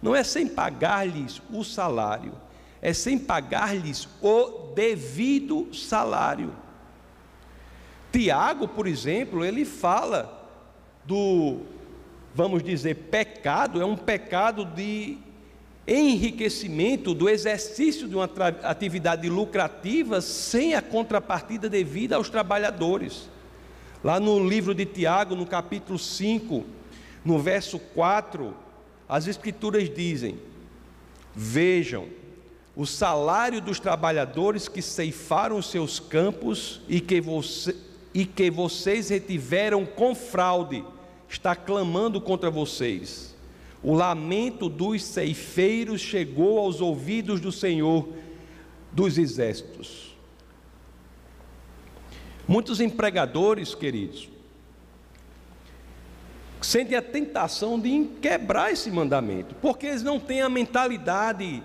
Não 0.06 0.16
é 0.16 0.24
sem 0.24 0.46
pagar-lhes 0.46 1.42
o 1.52 1.64
salário, 1.64 2.34
é 2.80 2.94
sem 2.94 3.18
pagar-lhes 3.18 4.08
o 4.22 4.72
devido 4.76 5.74
salário. 5.74 6.54
Tiago, 8.12 8.68
por 8.68 8.86
exemplo, 8.86 9.44
ele 9.44 9.66
fala 9.66 10.48
do, 11.04 11.62
vamos 12.36 12.62
dizer, 12.62 12.94
pecado, 13.10 13.82
é 13.82 13.86
um 13.86 13.98
pecado 13.98 14.64
de 14.64 15.18
enriquecimento, 15.88 17.16
do 17.16 17.28
exercício 17.28 18.08
de 18.08 18.14
uma 18.14 18.30
atividade 18.62 19.28
lucrativa 19.28 20.22
sem 20.22 20.76
a 20.76 20.84
contrapartida 20.84 21.68
devida 21.68 22.16
aos 22.16 22.30
trabalhadores. 22.30 23.28
Lá 24.04 24.20
no 24.20 24.48
livro 24.48 24.76
de 24.76 24.86
Tiago, 24.86 25.36
no 25.36 25.48
capítulo 25.48 25.98
5, 25.98 26.64
no 27.26 27.40
verso 27.40 27.80
4, 27.80 28.65
as 29.08 29.28
Escrituras 29.28 29.90
dizem: 29.94 30.40
Vejam, 31.36 32.08
o 32.76 32.86
salário 32.86 33.62
dos 33.62 33.80
trabalhadores 33.80 34.68
que 34.68 34.82
ceifaram 34.82 35.58
os 35.58 35.68
seus 35.68 36.00
campos 36.00 36.82
e 36.90 37.00
que 37.00 37.22
você, 37.22 37.76
e 38.14 38.26
que 38.26 38.50
vocês 38.52 39.10
retiveram 39.10 39.86
com 39.86 40.14
fraude, 40.14 40.84
está 41.28 41.56
clamando 41.56 42.20
contra 42.20 42.50
vocês. 42.50 43.36
O 43.84 43.94
lamento 43.94 44.68
dos 44.68 45.04
ceifeiros 45.04 46.02
chegou 46.02 46.58
aos 46.58 46.82
ouvidos 46.82 47.40
do 47.40 47.52
Senhor 47.52 48.08
dos 48.92 49.18
exércitos. 49.18 50.16
Muitos 52.48 52.80
empregadores, 52.80 53.76
queridos, 53.76 54.30
sentem 56.66 56.98
a 56.98 57.02
tentação 57.02 57.80
de 57.80 58.10
quebrar 58.22 58.72
esse 58.72 58.90
mandamento, 58.90 59.56
porque 59.62 59.86
eles 59.86 60.02
não 60.02 60.20
têm 60.20 60.42
a 60.42 60.50
mentalidade 60.50 61.64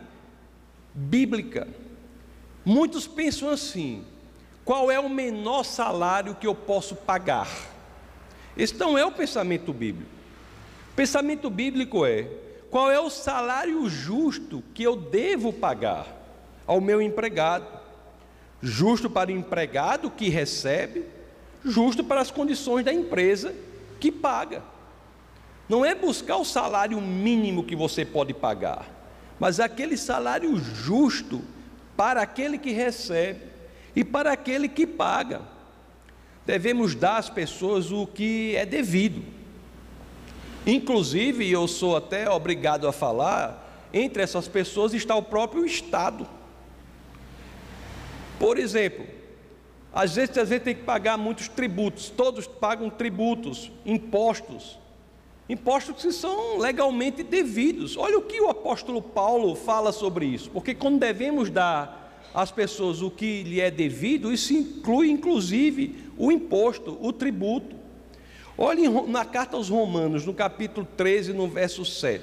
bíblica. 0.94 1.66
Muitos 2.64 3.06
pensam 3.06 3.48
assim: 3.48 4.04
qual 4.64 4.90
é 4.90 5.00
o 5.00 5.08
menor 5.08 5.64
salário 5.64 6.34
que 6.34 6.46
eu 6.46 6.54
posso 6.54 6.94
pagar? 6.94 7.48
Esse 8.56 8.74
não 8.76 8.98
é 8.98 9.04
o 9.04 9.12
pensamento 9.12 9.72
bíblico. 9.72 10.10
O 10.92 10.94
pensamento 10.94 11.48
bíblico 11.48 12.04
é: 12.04 12.28
qual 12.70 12.90
é 12.90 13.00
o 13.00 13.08
salário 13.08 13.88
justo 13.88 14.62
que 14.74 14.82
eu 14.82 14.96
devo 14.96 15.52
pagar 15.52 16.06
ao 16.66 16.80
meu 16.80 17.00
empregado? 17.00 17.66
Justo 18.62 19.08
para 19.08 19.30
o 19.30 19.34
empregado 19.34 20.10
que 20.10 20.28
recebe, 20.28 21.06
justo 21.64 22.04
para 22.04 22.20
as 22.20 22.30
condições 22.30 22.84
da 22.84 22.92
empresa 22.92 23.54
que 23.98 24.12
paga. 24.12 24.62
Não 25.70 25.84
é 25.84 25.94
buscar 25.94 26.36
o 26.36 26.44
salário 26.44 27.00
mínimo 27.00 27.62
que 27.62 27.76
você 27.76 28.04
pode 28.04 28.34
pagar, 28.34 28.88
mas 29.38 29.60
aquele 29.60 29.96
salário 29.96 30.56
justo 30.56 31.42
para 31.96 32.20
aquele 32.20 32.58
que 32.58 32.72
recebe 32.72 33.42
e 33.94 34.02
para 34.02 34.32
aquele 34.32 34.68
que 34.68 34.84
paga. 34.84 35.42
Devemos 36.44 36.96
dar 36.96 37.18
às 37.18 37.30
pessoas 37.30 37.92
o 37.92 38.04
que 38.04 38.56
é 38.56 38.66
devido. 38.66 39.22
Inclusive, 40.66 41.48
eu 41.48 41.68
sou 41.68 41.96
até 41.96 42.28
obrigado 42.28 42.88
a 42.88 42.92
falar, 42.92 43.88
entre 43.94 44.24
essas 44.24 44.48
pessoas 44.48 44.92
está 44.92 45.14
o 45.14 45.22
próprio 45.22 45.64
Estado. 45.64 46.26
Por 48.40 48.58
exemplo, 48.58 49.06
às 49.92 50.16
vezes, 50.16 50.36
às 50.36 50.48
vezes 50.48 50.64
tem 50.64 50.74
que 50.74 50.82
pagar 50.82 51.16
muitos 51.16 51.46
tributos, 51.46 52.10
todos 52.10 52.48
pagam 52.48 52.90
tributos, 52.90 53.70
impostos, 53.86 54.79
impostos 55.50 56.02
que 56.02 56.12
são 56.12 56.58
legalmente 56.58 57.24
devidos. 57.24 57.96
Olha 57.96 58.18
o 58.18 58.22
que 58.22 58.40
o 58.40 58.48
apóstolo 58.48 59.02
Paulo 59.02 59.56
fala 59.56 59.90
sobre 59.90 60.24
isso, 60.24 60.48
porque 60.50 60.74
quando 60.74 61.00
devemos 61.00 61.50
dar 61.50 62.22
às 62.32 62.52
pessoas 62.52 63.02
o 63.02 63.10
que 63.10 63.42
lhe 63.42 63.60
é 63.60 63.68
devido, 63.68 64.32
isso 64.32 64.52
inclui 64.52 65.10
inclusive 65.10 66.04
o 66.16 66.30
imposto, 66.30 66.96
o 67.00 67.12
tributo. 67.12 67.74
Olhe 68.56 68.88
na 69.08 69.24
carta 69.24 69.56
aos 69.56 69.68
Romanos, 69.68 70.24
no 70.24 70.32
capítulo 70.32 70.86
13, 70.96 71.32
no 71.32 71.48
verso 71.48 71.84
7. 71.84 72.22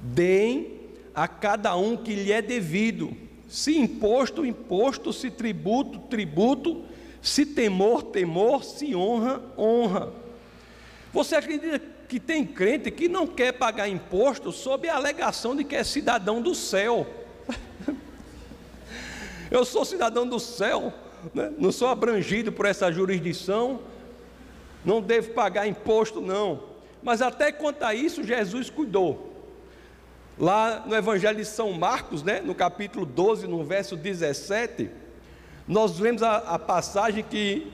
Deem 0.00 0.80
a 1.14 1.28
cada 1.28 1.76
um 1.76 1.96
que 1.96 2.16
lhe 2.16 2.32
é 2.32 2.42
devido. 2.42 3.16
Se 3.46 3.78
imposto, 3.78 4.44
imposto, 4.44 5.12
se 5.12 5.30
tributo, 5.30 6.00
tributo, 6.00 6.82
se 7.20 7.46
temor, 7.46 8.02
temor, 8.04 8.64
se 8.64 8.96
honra, 8.96 9.40
honra. 9.56 10.12
Você 11.12 11.36
acredita 11.36 11.91
que 12.12 12.20
tem 12.20 12.44
crente 12.44 12.90
que 12.90 13.08
não 13.08 13.26
quer 13.26 13.52
pagar 13.52 13.88
imposto 13.88 14.52
sob 14.52 14.86
a 14.86 14.96
alegação 14.96 15.56
de 15.56 15.64
que 15.64 15.74
é 15.74 15.82
cidadão 15.82 16.42
do 16.42 16.54
céu? 16.54 17.06
Eu 19.50 19.64
sou 19.64 19.82
cidadão 19.82 20.28
do 20.28 20.38
céu, 20.38 20.92
né? 21.32 21.50
não 21.56 21.72
sou 21.72 21.88
abrangido 21.88 22.52
por 22.52 22.66
essa 22.66 22.92
jurisdição, 22.92 23.80
não 24.84 25.00
devo 25.00 25.30
pagar 25.30 25.66
imposto, 25.66 26.20
não. 26.20 26.64
Mas 27.02 27.22
até 27.22 27.50
quanto 27.50 27.82
a 27.82 27.94
isso, 27.94 28.22
Jesus 28.22 28.68
cuidou. 28.68 29.34
Lá 30.38 30.84
no 30.86 30.94
Evangelho 30.94 31.38
de 31.38 31.46
São 31.46 31.72
Marcos, 31.72 32.22
né, 32.22 32.42
no 32.42 32.54
capítulo 32.54 33.06
12, 33.06 33.46
no 33.46 33.64
verso 33.64 33.96
17, 33.96 34.90
nós 35.66 35.98
vemos 35.98 36.22
a, 36.22 36.36
a 36.36 36.58
passagem 36.58 37.24
que 37.24 37.72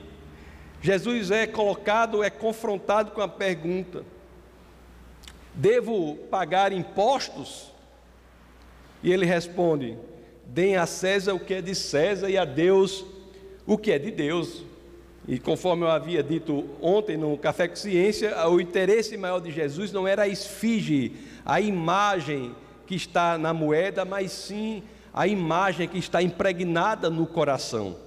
Jesus 0.81 1.29
é 1.29 1.45
colocado, 1.45 2.23
é 2.23 2.29
confrontado 2.29 3.11
com 3.11 3.21
a 3.21 3.27
pergunta: 3.27 4.05
Devo 5.59 6.15
pagar 6.31 6.71
impostos? 6.71 7.69
E 9.03 9.11
ele 9.11 9.25
responde: 9.25 9.97
Deem 10.45 10.77
a 10.77 10.85
César 10.85 11.33
o 11.33 11.39
que 11.39 11.55
é 11.55 11.61
de 11.61 11.75
César 11.75 12.29
e 12.29 12.37
a 12.37 12.45
Deus 12.45 13.03
o 13.67 13.77
que 13.77 13.91
é 13.91 13.99
de 13.99 14.09
Deus. 14.09 14.63
E 15.27 15.37
conforme 15.37 15.83
eu 15.83 15.89
havia 15.89 16.23
dito 16.23 16.65
ontem 16.81 17.17
no 17.17 17.37
Café 17.37 17.67
com 17.67 17.75
Ciência, 17.75 18.47
o 18.47 18.61
interesse 18.61 19.17
maior 19.17 19.39
de 19.41 19.51
Jesus 19.51 19.91
não 19.91 20.07
era 20.07 20.23
a 20.23 20.27
esfinge, 20.29 21.11
a 21.45 21.59
imagem 21.59 22.55
que 22.87 22.95
está 22.95 23.37
na 23.37 23.53
moeda, 23.53 24.05
mas 24.05 24.31
sim 24.31 24.81
a 25.13 25.27
imagem 25.27 25.89
que 25.89 25.97
está 25.97 26.23
impregnada 26.23 27.09
no 27.09 27.27
coração. 27.27 27.97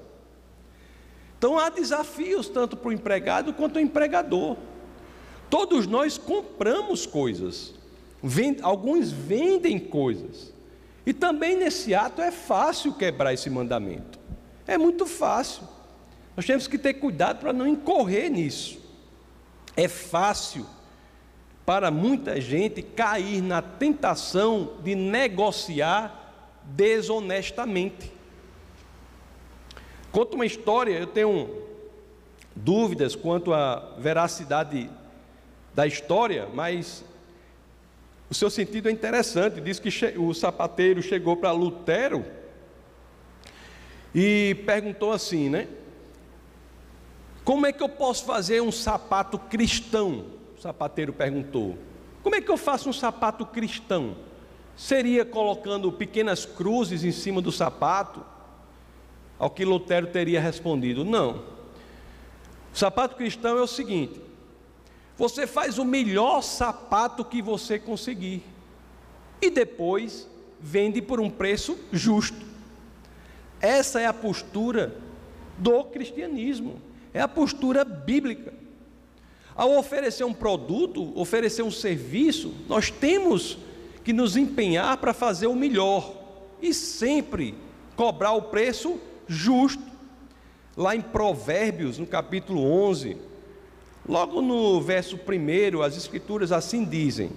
Então 1.37 1.59
há 1.59 1.69
desafios 1.69 2.49
tanto 2.49 2.79
para 2.79 2.89
o 2.89 2.93
empregado 2.93 3.53
quanto 3.53 3.75
para 3.75 3.81
o 3.81 3.85
empregador. 3.85 4.57
Todos 5.53 5.87
nós 5.87 6.17
compramos 6.17 7.05
coisas, 7.05 7.75
alguns 8.63 9.13
vendem 9.13 9.79
coisas. 9.79 10.51
E 11.05 11.13
também 11.13 11.59
nesse 11.59 11.95
ato 11.95 12.23
é 12.23 12.31
fácil 12.31 12.95
quebrar 12.95 13.35
esse 13.35 13.51
mandamento. 13.51 14.19
É 14.67 14.79
muito 14.79 15.05
fácil. 15.05 15.65
Nós 16.35 16.47
temos 16.47 16.67
que 16.67 16.79
ter 16.79 16.95
cuidado 16.95 17.41
para 17.41 17.53
não 17.53 17.67
incorrer 17.69 18.31
nisso. 18.31 18.81
É 19.77 19.87
fácil 19.89 20.65
para 21.67 21.91
muita 21.91 22.41
gente 22.41 22.81
cair 22.81 23.43
na 23.43 23.61
tentação 23.61 24.79
de 24.83 24.95
negociar 24.95 26.33
desonestamente. 26.65 28.11
Conto 30.11 30.33
uma 30.33 30.47
história, 30.47 30.99
eu 30.99 31.09
tenho 31.09 31.63
dúvidas 32.57 33.15
quanto 33.15 33.53
à 33.53 33.95
veracidade 33.99 34.89
da 35.75 35.87
história, 35.87 36.49
mas 36.53 37.05
o 38.31 38.35
seu 38.35 38.51
sentido 38.51 38.89
é 38.89 38.93
interessante. 38.93 39.61
Diz 39.61 39.79
que 39.79 39.91
o 40.19 40.33
sapateiro 40.35 41.03
chegou 41.03 41.37
para 41.37 41.53
Lutero 41.53 42.25
e 44.15 44.57
perguntou 44.67 45.13
assim, 45.13 45.49
né? 45.49 45.69
Como 47.45 47.67
é 47.67 47.73
que 47.73 47.83
eu 47.83 47.89
posso 47.89 48.25
fazer 48.25 48.63
um 48.63 48.71
sapato 48.71 49.39
cristão? 49.39 50.27
O 50.57 50.61
sapateiro 50.61 51.13
perguntou. 51.13 51.77
Como 52.23 52.37
é 52.37 52.41
que 52.41 52.51
eu 52.51 52.57
faço 52.57 52.89
um 52.89 52.93
sapato 52.93 53.45
cristão? 53.45 54.17
Seria 54.77 55.25
colocando 55.25 55.91
pequenas 55.91 56.47
cruzes 56.47 57.05
em 57.05 57.11
cima 57.11 57.43
do 57.43 57.51
sapato? 57.51 58.25
Ao 59.39 59.51
que 59.51 59.65
Lutero 59.65 60.07
teria 60.07 60.41
respondido: 60.41 61.05
Não. 61.05 61.43
O 62.73 62.79
sapato 62.79 63.17
cristão 63.17 63.59
é 63.59 63.63
o 63.63 63.67
seguinte: 63.67 64.21
você 65.17 65.47
faz 65.47 65.79
o 65.79 65.85
melhor 65.85 66.43
sapato 66.43 67.25
que 67.25 67.43
você 67.43 67.79
conseguir 67.79 68.43
e 69.41 69.51
depois 69.51 70.29
vende 70.61 71.03
por 71.03 71.21
um 71.21 71.31
preço 71.31 71.79
justo. 71.93 72.47
Essa 73.61 74.01
é 74.01 74.07
a 74.07 74.13
postura 74.13 74.97
do 75.59 75.85
cristianismo 75.85 76.81
é 77.15 77.21
a 77.21 77.29
postura 77.29 77.85
bíblica. 77.85 78.53
Ao 79.55 79.77
oferecer 79.77 80.25
um 80.25 80.33
produto, 80.33 81.13
oferecer 81.19 81.63
um 81.63 81.71
serviço, 81.71 82.55
nós 82.69 82.91
temos 82.91 83.59
que 84.03 84.13
nos 84.13 84.37
empenhar 84.37 84.97
para 84.97 85.13
fazer 85.13 85.47
o 85.47 85.55
melhor 85.55 86.15
e 86.61 86.73
sempre 86.73 87.55
cobrar 87.95 88.33
o 88.33 88.43
preço 88.43 88.99
justo. 89.29 89.83
Lá 90.75 90.97
em 90.97 91.03
Provérbios, 91.03 91.99
no 91.99 92.07
capítulo 92.07 92.65
11, 92.65 93.19
logo 94.09 94.41
no 94.41 94.81
verso 94.81 95.17
1, 95.17 95.83
as 95.83 95.97
Escrituras 95.97 96.53
assim 96.53 96.85
dizem: 96.85 97.31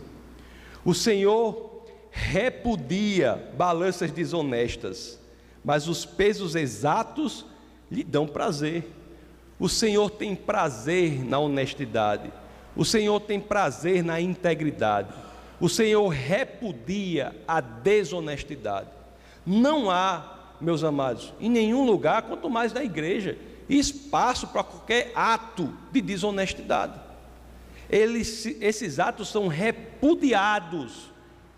O 0.83 0.93
Senhor 0.93 1.83
repudia 2.11 3.51
balanças 3.57 4.11
desonestas, 4.11 5.19
mas 5.63 5.87
os 5.87 6.05
pesos 6.05 6.55
exatos 6.55 7.45
lhe 7.91 8.03
dão 8.03 8.27
prazer. 8.27 8.83
O 9.59 9.69
Senhor 9.69 10.09
tem 10.09 10.35
prazer 10.35 11.23
na 11.25 11.39
honestidade. 11.39 12.31
O 12.75 12.83
Senhor 12.83 13.19
tem 13.21 13.39
prazer 13.39 14.03
na 14.03 14.19
integridade. 14.19 15.09
O 15.59 15.69
Senhor 15.69 16.07
repudia 16.09 17.33
a 17.47 17.61
desonestidade. 17.61 18.89
Não 19.45 19.89
há, 19.89 20.55
meus 20.59 20.83
amados, 20.83 21.33
em 21.39 21.49
nenhum 21.49 21.85
lugar, 21.85 22.23
quanto 22.23 22.49
mais 22.49 22.73
na 22.73 22.83
igreja, 22.83 23.37
espaço 23.69 24.47
para 24.47 24.63
qualquer 24.63 25.11
ato 25.15 25.73
de 25.91 26.01
desonestidade. 26.01 26.99
Eles, 27.89 28.45
esses 28.61 28.99
atos 28.99 29.29
são 29.29 29.47
repudiados 29.47 31.11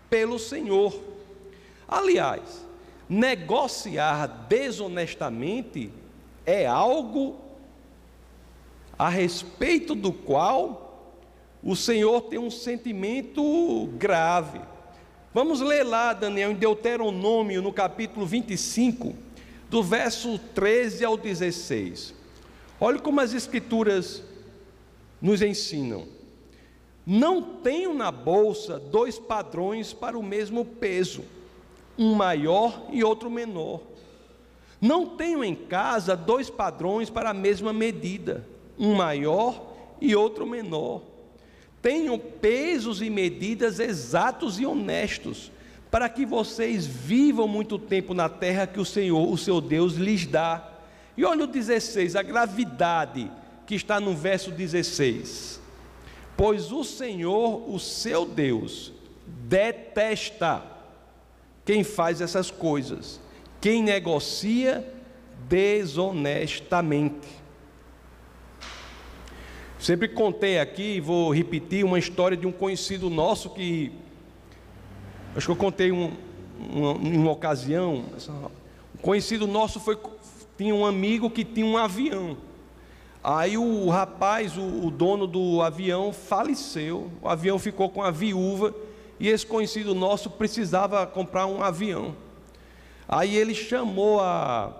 pelo 0.08 0.38
Senhor. 0.38 0.98
Aliás, 1.86 2.66
negociar 3.08 4.26
desonestamente 4.48 5.90
é 6.44 6.66
algo 6.66 7.36
a 8.98 9.08
respeito 9.08 9.94
do 9.94 10.12
qual 10.12 11.16
o 11.62 11.74
Senhor 11.74 12.22
tem 12.22 12.38
um 12.38 12.50
sentimento 12.50 13.88
grave. 13.94 14.60
Vamos 15.32 15.60
ler 15.60 15.84
lá, 15.84 16.12
Daniel, 16.12 16.50
em 16.50 16.54
Deuteronômio, 16.54 17.62
no 17.62 17.72
capítulo 17.72 18.26
25, 18.26 19.14
do 19.68 19.82
verso 19.82 20.38
13 20.54 21.04
ao 21.04 21.16
16. 21.16 22.14
Olhe 22.80 22.98
como 22.98 23.20
as 23.20 23.32
Escrituras 23.32 24.22
nos 25.20 25.42
ensinam. 25.42 26.06
Não 27.06 27.42
tenho 27.42 27.94
na 27.94 28.12
bolsa 28.12 28.78
dois 28.78 29.18
padrões 29.18 29.92
para 29.92 30.18
o 30.18 30.22
mesmo 30.22 30.64
peso, 30.64 31.24
um 31.98 32.14
maior 32.14 32.86
e 32.90 33.02
outro 33.02 33.30
menor. 33.30 33.80
Não 34.80 35.06
tenho 35.06 35.42
em 35.42 35.54
casa 35.54 36.16
dois 36.16 36.48
padrões 36.48 37.10
para 37.10 37.30
a 37.30 37.34
mesma 37.34 37.72
medida 37.72 38.46
um 38.78 38.94
maior 38.94 39.74
e 40.00 40.14
outro 40.14 40.46
menor. 40.46 41.02
Tenham 41.82 42.18
pesos 42.18 43.02
e 43.02 43.10
medidas 43.10 43.80
exatos 43.80 44.58
e 44.58 44.66
honestos, 44.66 45.50
para 45.90 46.08
que 46.08 46.26
vocês 46.26 46.86
vivam 46.86 47.48
muito 47.48 47.78
tempo 47.78 48.12
na 48.14 48.28
terra 48.28 48.66
que 48.66 48.80
o 48.80 48.84
Senhor, 48.84 49.30
o 49.30 49.38
seu 49.38 49.60
Deus, 49.60 49.94
lhes 49.94 50.26
dá. 50.26 50.72
E 51.16 51.24
olha 51.24 51.44
o 51.44 51.46
16, 51.46 52.14
a 52.14 52.22
gravidade 52.22 53.30
que 53.66 53.74
está 53.74 53.98
no 54.00 54.14
verso 54.14 54.50
16. 54.50 55.60
Pois 56.36 56.70
o 56.70 56.84
Senhor, 56.84 57.68
o 57.68 57.78
seu 57.78 58.24
Deus, 58.24 58.92
detesta 59.26 60.62
quem 61.64 61.82
faz 61.82 62.20
essas 62.20 62.50
coisas, 62.50 63.20
quem 63.60 63.82
negocia 63.82 64.86
desonestamente. 65.48 67.26
Sempre 69.78 70.08
contei 70.08 70.58
aqui, 70.58 71.00
vou 71.00 71.32
repetir, 71.32 71.84
uma 71.84 71.98
história 71.98 72.36
de 72.36 72.46
um 72.46 72.52
conhecido 72.52 73.08
nosso 73.08 73.50
que. 73.50 73.92
Acho 75.36 75.46
que 75.46 75.52
eu 75.52 75.56
contei 75.56 75.92
um, 75.92 76.12
uma, 76.58 76.92
em 77.06 77.16
uma 77.16 77.30
ocasião. 77.30 78.04
Um 78.94 78.98
conhecido 79.00 79.46
nosso 79.46 79.78
foi, 79.80 79.98
tinha 80.56 80.74
um 80.74 80.84
amigo 80.84 81.30
que 81.30 81.44
tinha 81.44 81.66
um 81.66 81.76
avião. 81.76 82.36
Aí 83.22 83.58
o 83.58 83.88
rapaz, 83.88 84.56
o, 84.56 84.86
o 84.86 84.90
dono 84.90 85.26
do 85.26 85.62
avião, 85.62 86.12
faleceu. 86.12 87.10
O 87.22 87.28
avião 87.28 87.58
ficou 87.58 87.88
com 87.88 88.02
a 88.02 88.10
viúva. 88.10 88.74
E 89.20 89.28
esse 89.28 89.46
conhecido 89.46 89.94
nosso 89.94 90.30
precisava 90.30 91.06
comprar 91.06 91.46
um 91.46 91.62
avião. 91.62 92.14
Aí 93.08 93.36
ele 93.36 93.54
chamou 93.54 94.20
a, 94.20 94.72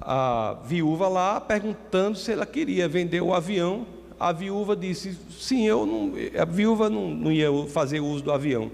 a 0.00 0.56
viúva 0.64 1.08
lá, 1.08 1.40
perguntando 1.40 2.16
se 2.16 2.32
ela 2.32 2.46
queria 2.46 2.88
vender 2.88 3.20
o 3.20 3.34
avião 3.34 3.86
a 4.20 4.32
viúva 4.32 4.76
disse: 4.76 5.18
Sim, 5.30 5.66
eu 5.66 5.86
não, 5.86 6.12
a 6.38 6.44
viúva 6.44 6.90
não, 6.90 7.08
não 7.08 7.32
ia 7.32 7.48
fazer 7.68 8.00
uso 8.00 8.22
do 8.22 8.30
avião. 8.30 8.70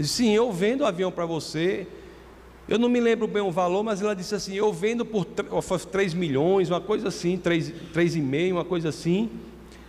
Ele 0.00 0.06
disse: 0.06 0.14
Sim, 0.14 0.30
eu 0.30 0.50
vendo 0.50 0.80
o 0.80 0.86
avião 0.86 1.12
para 1.12 1.26
você. 1.26 1.86
Eu 2.66 2.78
não 2.78 2.88
me 2.88 3.00
lembro 3.00 3.26
bem 3.26 3.42
o 3.42 3.50
valor, 3.50 3.82
mas 3.82 4.00
ela 4.00 4.16
disse 4.16 4.34
assim: 4.34 4.54
Eu 4.54 4.72
vendo 4.72 5.04
por 5.04 5.26
3 5.26 6.14
milhões, 6.14 6.70
uma 6.70 6.80
coisa 6.80 7.08
assim, 7.08 7.36
3,5, 7.36 8.52
uma 8.52 8.64
coisa 8.64 8.88
assim. 8.88 9.28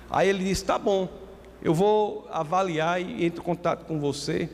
Aí 0.10 0.28
ele 0.28 0.44
disse: 0.44 0.66
Tá 0.66 0.78
bom, 0.78 1.08
eu 1.64 1.74
vou 1.74 2.28
avaliar 2.30 3.02
e 3.02 3.26
entro 3.26 3.42
em 3.42 3.46
contato 3.46 3.86
com 3.86 4.02
você. 4.02 4.50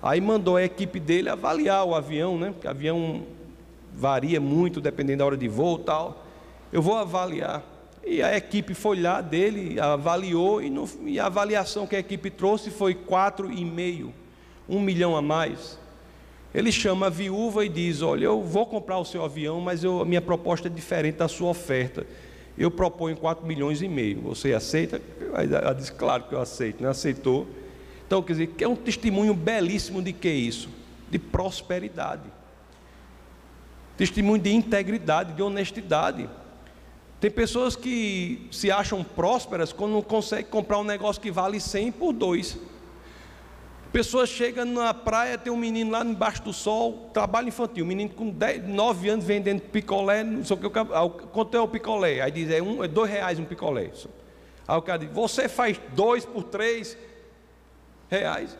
Aí 0.00 0.20
mandou 0.20 0.56
a 0.56 0.62
equipe 0.62 1.00
dele 1.00 1.28
avaliar 1.28 1.84
o 1.84 1.92
avião, 1.92 2.38
né? 2.38 2.52
Porque 2.52 2.68
o 2.68 2.70
avião 2.70 3.24
varia 3.92 4.40
muito 4.40 4.80
dependendo 4.80 5.18
da 5.18 5.26
hora 5.26 5.36
de 5.36 5.48
voo 5.48 5.80
e 5.80 5.84
tal. 5.84 6.24
Eu 6.72 6.80
vou 6.80 6.96
avaliar. 6.96 7.64
E 8.06 8.22
a 8.22 8.36
equipe 8.36 8.74
foi 8.74 9.00
lá 9.00 9.20
dele, 9.20 9.80
avaliou, 9.80 10.62
e, 10.62 10.70
no, 10.70 10.88
e 11.04 11.18
a 11.18 11.26
avaliação 11.26 11.84
que 11.84 11.96
a 11.96 11.98
equipe 11.98 12.30
trouxe 12.30 12.70
foi 12.70 12.94
4,5, 12.94 14.10
um 14.68 14.80
milhão 14.80 15.16
a 15.16 15.22
mais. 15.22 15.78
Ele 16.54 16.72
chama 16.72 17.06
a 17.06 17.10
viúva 17.10 17.64
e 17.64 17.68
diz: 17.68 18.02
Olha, 18.02 18.24
eu 18.24 18.42
vou 18.42 18.66
comprar 18.66 18.98
o 18.98 19.04
seu 19.04 19.24
avião, 19.24 19.60
mas 19.60 19.84
eu, 19.84 20.00
a 20.00 20.04
minha 20.04 20.20
proposta 20.20 20.68
é 20.68 20.70
diferente 20.70 21.16
da 21.16 21.28
sua 21.28 21.50
oferta. 21.50 22.06
Eu 22.56 22.70
proponho 22.70 23.16
4 23.16 23.46
milhões 23.46 23.82
e 23.82 23.88
meio. 23.88 24.20
Você 24.22 24.52
aceita? 24.52 25.00
Ela 25.32 25.72
disse: 25.72 25.92
Claro 25.92 26.24
que 26.24 26.34
eu 26.34 26.40
aceito. 26.40 26.82
Não 26.82 26.90
aceitou. 26.90 27.46
Então, 28.06 28.22
quer 28.22 28.32
dizer, 28.32 28.54
é 28.58 28.66
um 28.66 28.74
testemunho 28.74 29.34
belíssimo 29.34 30.02
de 30.02 30.12
que 30.12 30.30
isso? 30.30 30.70
De 31.10 31.18
prosperidade. 31.18 32.22
Testemunho 33.98 34.40
de 34.40 34.50
integridade, 34.50 35.34
de 35.34 35.42
honestidade. 35.42 36.28
Tem 37.20 37.30
pessoas 37.30 37.76
que 37.76 38.48
se 38.50 38.70
acham 38.70 39.04
prósperas 39.04 39.72
quando 39.72 39.92
não 39.92 40.02
conseguem 40.02 40.46
comprar 40.46 40.78
um 40.78 40.84
negócio 40.84 41.20
que 41.20 41.30
vale 41.30 41.60
100 41.60 41.92
por 41.92 42.12
2. 42.12 42.56
Pessoas 43.92 44.28
chegam 44.28 44.66
na 44.66 44.92
praia, 44.92 45.38
tem 45.38 45.50
um 45.50 45.56
menino 45.56 45.90
lá 45.90 46.04
embaixo 46.04 46.42
do 46.42 46.52
sol, 46.52 47.10
trabalho 47.14 47.48
infantil, 47.48 47.84
um 47.84 47.88
menino 47.88 48.10
com 48.10 48.28
10, 48.28 48.68
9 48.68 49.08
anos 49.08 49.24
vendendo 49.24 49.62
picolé, 49.62 50.22
não 50.22 50.44
sei 50.44 50.56
o 50.56 50.60
que, 50.60 50.68
quanto 51.32 51.56
é 51.56 51.60
o 51.60 51.66
picolé? 51.66 52.20
Aí 52.20 52.30
diz, 52.30 52.50
é, 52.50 52.60
um, 52.60 52.84
é 52.84 52.88
dois 52.88 53.10
reais 53.10 53.38
um 53.38 53.44
picolé. 53.44 53.90
Aí 54.66 54.76
o 54.76 54.82
cara 54.82 54.98
diz, 54.98 55.10
você 55.10 55.48
faz 55.48 55.80
dois 55.94 56.26
por 56.26 56.44
três 56.44 56.98
reais. 58.10 58.56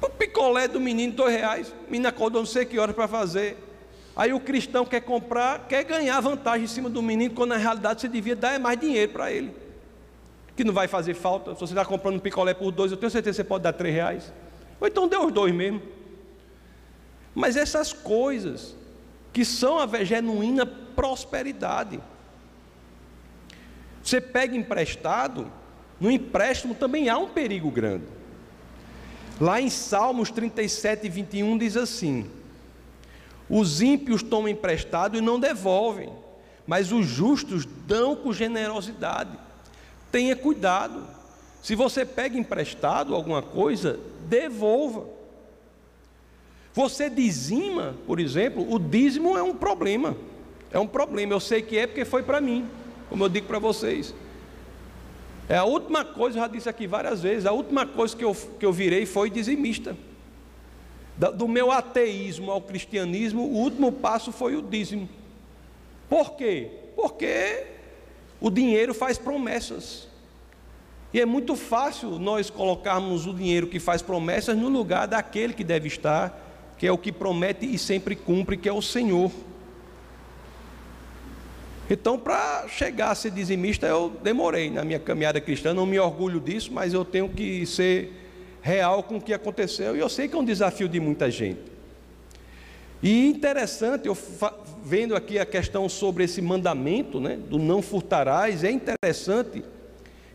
O 0.00 0.08
picolé 0.08 0.66
do 0.66 0.80
menino, 0.80 1.12
dois 1.12 1.32
reais. 1.32 1.72
O 1.86 1.90
menino 1.90 2.08
acordou 2.08 2.42
não 2.42 2.46
sei 2.46 2.64
que 2.64 2.76
horas 2.76 2.94
para 2.94 3.06
fazer. 3.06 3.56
Aí 4.16 4.32
o 4.32 4.40
cristão 4.40 4.84
quer 4.84 5.00
comprar, 5.00 5.68
quer 5.68 5.84
ganhar 5.84 6.18
vantagem 6.20 6.64
em 6.64 6.68
cima 6.68 6.90
do 6.90 7.00
menino, 7.00 7.32
quando 7.34 7.50
na 7.50 7.56
realidade 7.56 8.00
você 8.00 8.08
devia 8.08 8.34
dar 8.34 8.58
mais 8.58 8.78
dinheiro 8.78 9.12
para 9.12 9.30
ele. 9.30 9.61
Que 10.56 10.64
não 10.64 10.72
vai 10.72 10.88
fazer 10.88 11.14
falta. 11.14 11.54
Se 11.54 11.60
você 11.60 11.72
está 11.72 11.84
comprando 11.84 12.16
um 12.16 12.20
picolé 12.20 12.54
por 12.54 12.70
dois, 12.70 12.90
eu 12.90 12.96
tenho 12.96 13.10
certeza 13.10 13.36
que 13.36 13.42
você 13.42 13.48
pode 13.48 13.64
dar 13.64 13.72
três 13.72 13.94
reais. 13.94 14.32
Ou 14.80 14.86
então 14.86 15.08
dê 15.08 15.16
os 15.16 15.32
dois 15.32 15.54
mesmo. 15.54 15.82
Mas 17.34 17.56
essas 17.56 17.92
coisas 17.92 18.76
que 19.32 19.44
são 19.44 19.78
a 19.78 20.04
genuína 20.04 20.66
prosperidade. 20.66 21.98
Você 24.02 24.20
pega 24.20 24.56
emprestado, 24.56 25.50
no 25.98 26.10
empréstimo 26.10 26.74
também 26.74 27.08
há 27.08 27.16
um 27.16 27.28
perigo 27.28 27.70
grande. 27.70 28.04
Lá 29.40 29.60
em 29.60 29.70
Salmos 29.70 30.30
37, 30.30 31.08
21 31.08 31.56
diz 31.56 31.76
assim: 31.76 32.30
os 33.48 33.80
ímpios 33.80 34.22
tomam 34.22 34.48
emprestado 34.48 35.16
e 35.16 35.20
não 35.20 35.40
devolvem, 35.40 36.12
mas 36.66 36.92
os 36.92 37.06
justos 37.06 37.64
dão 37.86 38.14
com 38.14 38.32
generosidade. 38.32 39.38
Tenha 40.12 40.36
cuidado. 40.36 41.04
Se 41.62 41.74
você 41.74 42.04
pega 42.04 42.38
emprestado 42.38 43.14
alguma 43.14 43.42
coisa, 43.42 43.98
devolva. 44.28 45.06
Você 46.74 47.10
dizima, 47.10 47.96
por 48.06 48.20
exemplo, 48.20 48.72
o 48.72 48.78
dízimo 48.78 49.36
é 49.36 49.42
um 49.42 49.54
problema. 49.54 50.16
É 50.70 50.78
um 50.78 50.86
problema. 50.86 51.32
Eu 51.32 51.40
sei 51.40 51.62
que 51.62 51.76
é 51.76 51.86
porque 51.86 52.04
foi 52.04 52.22
para 52.22 52.40
mim, 52.40 52.68
como 53.08 53.24
eu 53.24 53.28
digo 53.28 53.46
para 53.46 53.58
vocês. 53.58 54.14
É 55.48 55.56
a 55.56 55.64
última 55.64 56.04
coisa, 56.04 56.38
eu 56.38 56.42
já 56.42 56.48
disse 56.48 56.68
aqui 56.68 56.86
várias 56.86 57.22
vezes, 57.22 57.46
a 57.46 57.52
última 57.52 57.84
coisa 57.84 58.16
que 58.16 58.24
eu, 58.24 58.34
que 58.58 58.64
eu 58.64 58.72
virei 58.72 59.04
foi 59.04 59.28
dizimista 59.28 59.96
do 61.30 61.46
meu 61.46 61.70
ateísmo 61.70 62.50
ao 62.50 62.60
cristianismo, 62.60 63.42
o 63.42 63.56
último 63.56 63.92
passo 63.92 64.32
foi 64.32 64.56
o 64.56 64.62
dízimo. 64.62 65.08
Por 66.08 66.32
quê? 66.36 66.70
Porque 66.96 67.66
o 68.42 68.50
dinheiro 68.50 68.92
faz 68.92 69.16
promessas. 69.16 70.08
E 71.14 71.20
é 71.20 71.24
muito 71.24 71.54
fácil 71.54 72.18
nós 72.18 72.50
colocarmos 72.50 73.24
o 73.24 73.32
dinheiro 73.32 73.68
que 73.68 73.78
faz 73.78 74.02
promessas 74.02 74.56
no 74.56 74.68
lugar 74.68 75.06
daquele 75.06 75.52
que 75.52 75.62
deve 75.62 75.86
estar, 75.86 76.74
que 76.76 76.84
é 76.84 76.90
o 76.90 76.98
que 76.98 77.12
promete 77.12 77.72
e 77.72 77.78
sempre 77.78 78.16
cumpre, 78.16 78.56
que 78.56 78.68
é 78.68 78.72
o 78.72 78.82
Senhor. 78.82 79.30
Então, 81.88 82.18
para 82.18 82.66
chegar 82.66 83.10
a 83.10 83.14
ser 83.14 83.30
dizimista, 83.30 83.86
eu 83.86 84.10
demorei 84.22 84.70
na 84.70 84.82
minha 84.82 84.98
caminhada 84.98 85.40
cristã, 85.40 85.72
não 85.72 85.86
me 85.86 85.98
orgulho 85.98 86.40
disso, 86.40 86.72
mas 86.72 86.92
eu 86.92 87.04
tenho 87.04 87.28
que 87.28 87.64
ser 87.64 88.12
real 88.60 89.04
com 89.04 89.18
o 89.18 89.20
que 89.20 89.32
aconteceu, 89.32 89.94
e 89.94 90.00
eu 90.00 90.08
sei 90.08 90.26
que 90.26 90.34
é 90.34 90.38
um 90.38 90.44
desafio 90.44 90.88
de 90.88 90.98
muita 90.98 91.30
gente. 91.30 91.71
E 93.02 93.26
interessante, 93.26 94.06
eu 94.06 94.16
vendo 94.84 95.16
aqui 95.16 95.38
a 95.38 95.44
questão 95.44 95.88
sobre 95.88 96.22
esse 96.24 96.40
mandamento, 96.40 97.18
né, 97.18 97.36
do 97.36 97.58
não 97.58 97.82
furtarás, 97.82 98.62
é 98.62 98.70
interessante 98.70 99.64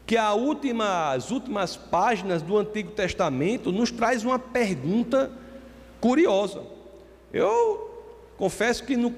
que 0.06 0.18
última, 0.34 1.12
as 1.12 1.32
últimas 1.32 1.76
páginas 1.76 2.42
do 2.42 2.58
Antigo 2.58 2.92
Testamento 2.92 3.72
nos 3.72 3.92
traz 3.92 4.24
uma 4.24 4.40
pergunta 4.40 5.32
curiosa. 6.00 6.64
Eu 7.34 7.90
confesso 8.38 8.86
que 8.86 8.96
no, 8.96 9.14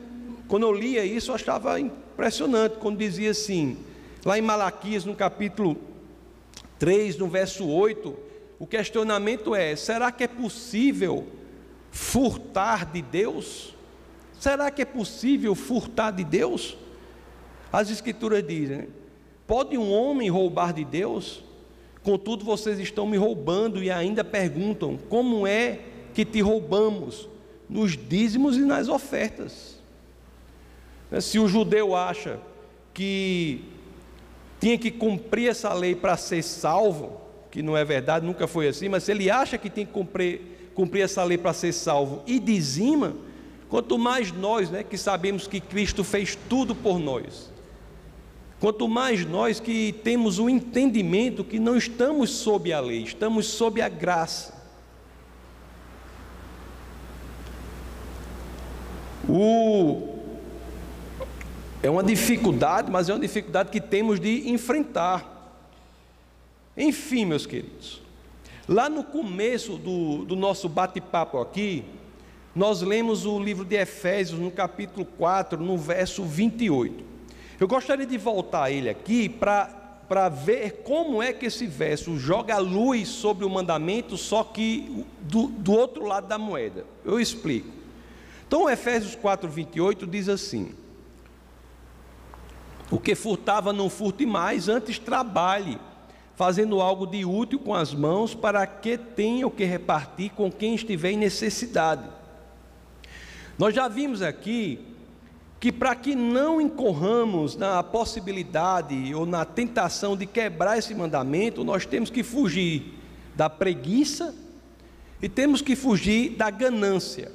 quando 0.47 0.63
eu 0.63 0.73
lia 0.73 1.05
isso 1.05 1.29
eu 1.29 1.35
achava 1.35 1.79
impressionante, 1.79 2.77
quando 2.79 2.97
dizia 2.97 3.31
assim, 3.31 3.77
lá 4.25 4.37
em 4.37 4.41
Malaquias, 4.41 5.05
no 5.05 5.15
capítulo 5.15 5.77
3, 6.79 7.17
no 7.17 7.27
verso 7.27 7.67
8, 7.67 8.15
o 8.57 8.65
questionamento 8.65 9.53
é: 9.53 9.75
será 9.75 10.11
que 10.11 10.23
é 10.23 10.27
possível 10.27 11.27
furtar 11.91 12.85
de 12.85 13.01
Deus? 13.01 13.75
Será 14.39 14.71
que 14.71 14.81
é 14.81 14.85
possível 14.85 15.53
furtar 15.53 16.11
de 16.11 16.23
Deus? 16.23 16.77
As 17.71 17.89
Escrituras 17.89 18.45
dizem: 18.45 18.87
pode 19.45 19.77
um 19.77 19.91
homem 19.91 20.29
roubar 20.29 20.73
de 20.73 20.85
Deus? 20.85 21.43
Contudo, 22.03 22.45
vocês 22.45 22.79
estão 22.79 23.05
me 23.05 23.17
roubando 23.17 23.83
e 23.83 23.91
ainda 23.91 24.23
perguntam: 24.23 24.97
como 25.09 25.45
é 25.45 25.79
que 26.13 26.23
te 26.23 26.41
roubamos? 26.41 27.27
Nos 27.69 27.95
dízimos 27.95 28.57
e 28.57 28.61
nas 28.61 28.87
ofertas. 28.87 29.77
Se 31.21 31.37
o 31.37 31.47
judeu 31.47 31.95
acha 31.95 32.39
que 32.93 33.63
tinha 34.59 34.77
que 34.77 34.91
cumprir 34.91 35.49
essa 35.49 35.73
lei 35.73 35.95
para 35.95 36.17
ser 36.17 36.43
salvo, 36.43 37.21
que 37.51 37.61
não 37.61 37.75
é 37.75 37.83
verdade, 37.83 38.25
nunca 38.25 38.47
foi 38.47 38.67
assim, 38.67 38.89
mas 38.89 39.03
se 39.03 39.11
ele 39.11 39.29
acha 39.29 39.57
que 39.57 39.69
tem 39.69 39.85
que 39.85 39.91
cumprir, 39.91 40.41
cumprir 40.79 41.01
essa 41.01 41.21
lei 41.25 41.37
para 41.37 41.51
ser 41.51 41.73
salvo 41.73 42.23
e 42.25 42.39
dizima, 42.39 43.13
quanto 43.67 43.97
mais 43.99 44.31
nós, 44.31 44.69
né, 44.69 44.81
que 44.81 44.97
sabemos 44.97 45.45
que 45.45 45.59
Cristo 45.59 46.05
fez 46.05 46.37
tudo 46.47 46.73
por 46.73 46.97
nós, 46.97 47.51
quanto 48.61 48.87
mais 48.87 49.25
nós 49.25 49.59
que 49.59 49.91
temos 50.05 50.39
o 50.39 50.49
entendimento 50.49 51.43
que 51.43 51.59
não 51.59 51.75
estamos 51.75 52.29
sob 52.29 52.71
a 52.71 52.79
lei, 52.79 53.03
estamos 53.03 53.47
sob 53.47 53.81
a 53.81 53.89
graça. 53.89 54.57
O 59.27 60.15
é 61.83 61.89
uma 61.89 62.03
dificuldade, 62.03 62.89
mas 62.89 63.09
é 63.09 63.13
uma 63.13 63.19
dificuldade 63.19 63.69
que 63.69 63.81
temos 63.81 64.17
de 64.17 64.49
enfrentar. 64.49 65.67
Enfim, 66.77 67.25
meus 67.25 67.45
queridos, 67.45 68.01
lá 68.69 68.87
no 68.87 69.03
começo 69.03 69.77
do, 69.77 70.23
do 70.23 70.35
nosso 70.35 70.69
bate-papo 70.69 71.39
aqui, 71.39 71.83
nós 72.55 72.83
lemos 72.83 73.25
o 73.25 73.39
livro 73.39 73.65
de 73.65 73.75
Efésios, 73.75 74.39
no 74.39 74.51
capítulo 74.51 75.03
4, 75.17 75.59
no 75.59 75.75
verso 75.75 76.23
28. 76.23 77.03
Eu 77.59 77.67
gostaria 77.67 78.05
de 78.05 78.15
voltar 78.15 78.65
a 78.65 78.71
ele 78.71 78.87
aqui 78.87 79.27
para 79.27 80.29
ver 80.29 80.83
como 80.83 81.21
é 81.21 81.33
que 81.33 81.47
esse 81.47 81.65
verso 81.65 82.15
joga 82.19 82.59
luz 82.59 83.07
sobre 83.09 83.43
o 83.43 83.49
mandamento, 83.49 84.15
só 84.15 84.43
que 84.43 85.03
do, 85.21 85.47
do 85.47 85.71
outro 85.73 86.05
lado 86.05 86.27
da 86.27 86.37
moeda. 86.37 86.85
Eu 87.03 87.19
explico. 87.19 87.69
Então, 88.47 88.69
Efésios 88.69 89.15
4, 89.15 89.49
28 89.49 90.05
diz 90.05 90.29
assim: 90.29 90.75
O 92.91 92.99
que 92.99 93.15
furtava, 93.15 93.73
não 93.73 93.89
furte 93.89 94.27
mais, 94.27 94.69
antes 94.69 94.99
trabalhe 94.99 95.79
fazendo 96.39 96.79
algo 96.79 97.05
de 97.05 97.25
útil 97.25 97.59
com 97.59 97.75
as 97.75 97.93
mãos, 97.93 98.33
para 98.33 98.65
que 98.65 98.97
tenha 98.97 99.45
o 99.45 99.51
que 99.51 99.65
repartir 99.65 100.31
com 100.31 100.49
quem 100.49 100.73
estiver 100.73 101.11
em 101.11 101.17
necessidade. 101.17 102.05
Nós 103.57 103.75
já 103.75 103.89
vimos 103.89 104.21
aqui 104.21 104.79
que 105.59 105.69
para 105.69 105.93
que 105.93 106.15
não 106.15 106.61
incorramos 106.61 107.57
na 107.57 107.83
possibilidade 107.83 109.13
ou 109.13 109.25
na 109.25 109.43
tentação 109.43 110.15
de 110.15 110.25
quebrar 110.25 110.77
esse 110.77 110.95
mandamento, 110.95 111.61
nós 111.65 111.85
temos 111.85 112.09
que 112.09 112.23
fugir 112.23 112.93
da 113.35 113.49
preguiça 113.49 114.33
e 115.21 115.27
temos 115.27 115.61
que 115.61 115.75
fugir 115.75 116.37
da 116.37 116.49
ganância. 116.49 117.33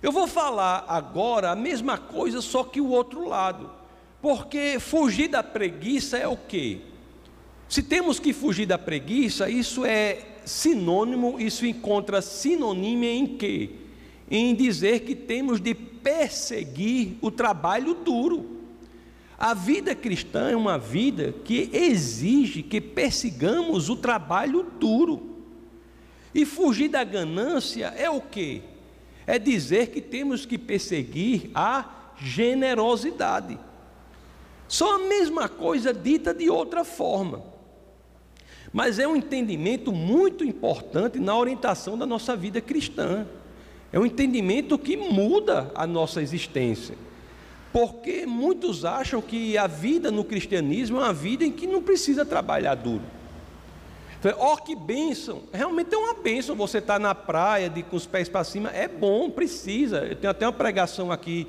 Eu 0.00 0.12
vou 0.12 0.28
falar 0.28 0.84
agora 0.86 1.50
a 1.50 1.56
mesma 1.56 1.98
coisa, 1.98 2.40
só 2.40 2.62
que 2.62 2.80
o 2.80 2.86
outro 2.86 3.26
lado. 3.26 3.68
Porque 4.20 4.78
fugir 4.78 5.26
da 5.26 5.42
preguiça 5.42 6.16
é 6.16 6.28
o 6.28 6.36
quê? 6.36 6.91
Se 7.72 7.82
temos 7.82 8.20
que 8.20 8.34
fugir 8.34 8.66
da 8.66 8.76
preguiça, 8.76 9.48
isso 9.48 9.82
é 9.82 10.18
sinônimo, 10.44 11.40
isso 11.40 11.64
encontra 11.64 12.20
sinonímia 12.20 13.10
em 13.10 13.26
quê? 13.26 13.70
Em 14.30 14.54
dizer 14.54 15.00
que 15.00 15.14
temos 15.14 15.58
de 15.58 15.74
perseguir 15.74 17.16
o 17.22 17.30
trabalho 17.30 17.94
duro. 17.94 18.58
A 19.38 19.54
vida 19.54 19.94
cristã 19.94 20.50
é 20.50 20.54
uma 20.54 20.76
vida 20.76 21.34
que 21.46 21.70
exige 21.72 22.62
que 22.62 22.78
persigamos 22.78 23.88
o 23.88 23.96
trabalho 23.96 24.64
duro. 24.78 25.38
E 26.34 26.44
fugir 26.44 26.88
da 26.88 27.02
ganância 27.02 27.86
é 27.96 28.10
o 28.10 28.20
quê? 28.20 28.60
É 29.26 29.38
dizer 29.38 29.86
que 29.86 30.02
temos 30.02 30.44
que 30.44 30.58
perseguir 30.58 31.50
a 31.54 32.12
generosidade. 32.18 33.58
Só 34.68 34.96
a 34.96 34.98
mesma 34.98 35.48
coisa 35.48 35.94
dita 35.94 36.34
de 36.34 36.50
outra 36.50 36.84
forma. 36.84 37.50
Mas 38.72 38.98
é 38.98 39.06
um 39.06 39.14
entendimento 39.14 39.92
muito 39.92 40.44
importante 40.44 41.18
na 41.18 41.36
orientação 41.36 41.98
da 41.98 42.06
nossa 42.06 42.34
vida 42.34 42.60
cristã. 42.60 43.26
É 43.92 43.98
um 43.98 44.06
entendimento 44.06 44.78
que 44.78 44.96
muda 44.96 45.70
a 45.74 45.86
nossa 45.86 46.22
existência. 46.22 46.96
Porque 47.72 48.24
muitos 48.26 48.84
acham 48.84 49.20
que 49.20 49.58
a 49.58 49.66
vida 49.66 50.10
no 50.10 50.24
cristianismo 50.24 50.98
é 50.98 51.00
uma 51.00 51.12
vida 51.12 51.44
em 51.44 51.52
que 51.52 51.66
não 51.66 51.82
precisa 51.82 52.24
trabalhar 52.24 52.74
duro. 52.74 53.02
Ó, 54.38 54.54
oh, 54.54 54.56
que 54.56 54.76
bênção! 54.76 55.42
Realmente 55.52 55.92
é 55.94 55.98
uma 55.98 56.14
bênção 56.14 56.54
você 56.54 56.78
estar 56.78 57.00
na 57.00 57.14
praia 57.14 57.68
de, 57.68 57.82
com 57.82 57.96
os 57.96 58.06
pés 58.06 58.28
para 58.28 58.44
cima. 58.44 58.70
É 58.70 58.86
bom, 58.86 59.28
precisa. 59.28 60.04
Eu 60.04 60.14
tenho 60.14 60.30
até 60.30 60.46
uma 60.46 60.52
pregação 60.52 61.10
aqui 61.10 61.48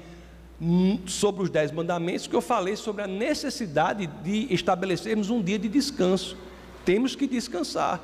hum, 0.59 0.99
sobre 1.05 1.43
os 1.43 1.49
dez 1.51 1.71
mandamentos 1.71 2.25
que 2.25 2.35
eu 2.35 2.41
falei 2.41 2.75
sobre 2.75 3.03
a 3.03 3.07
necessidade 3.07 4.07
de 4.07 4.51
estabelecermos 4.51 5.29
um 5.29 5.41
dia 5.41 5.59
de 5.59 5.69
descanso. 5.69 6.35
Temos 6.85 7.15
que 7.15 7.27
descansar. 7.27 8.01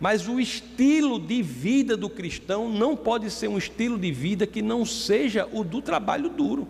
Mas 0.00 0.26
o 0.26 0.40
estilo 0.40 1.18
de 1.20 1.42
vida 1.42 1.96
do 1.96 2.10
cristão 2.10 2.68
não 2.68 2.96
pode 2.96 3.30
ser 3.30 3.48
um 3.48 3.56
estilo 3.56 3.96
de 3.96 4.10
vida 4.10 4.46
que 4.46 4.60
não 4.60 4.84
seja 4.84 5.48
o 5.52 5.62
do 5.62 5.80
trabalho 5.80 6.28
duro. 6.28 6.66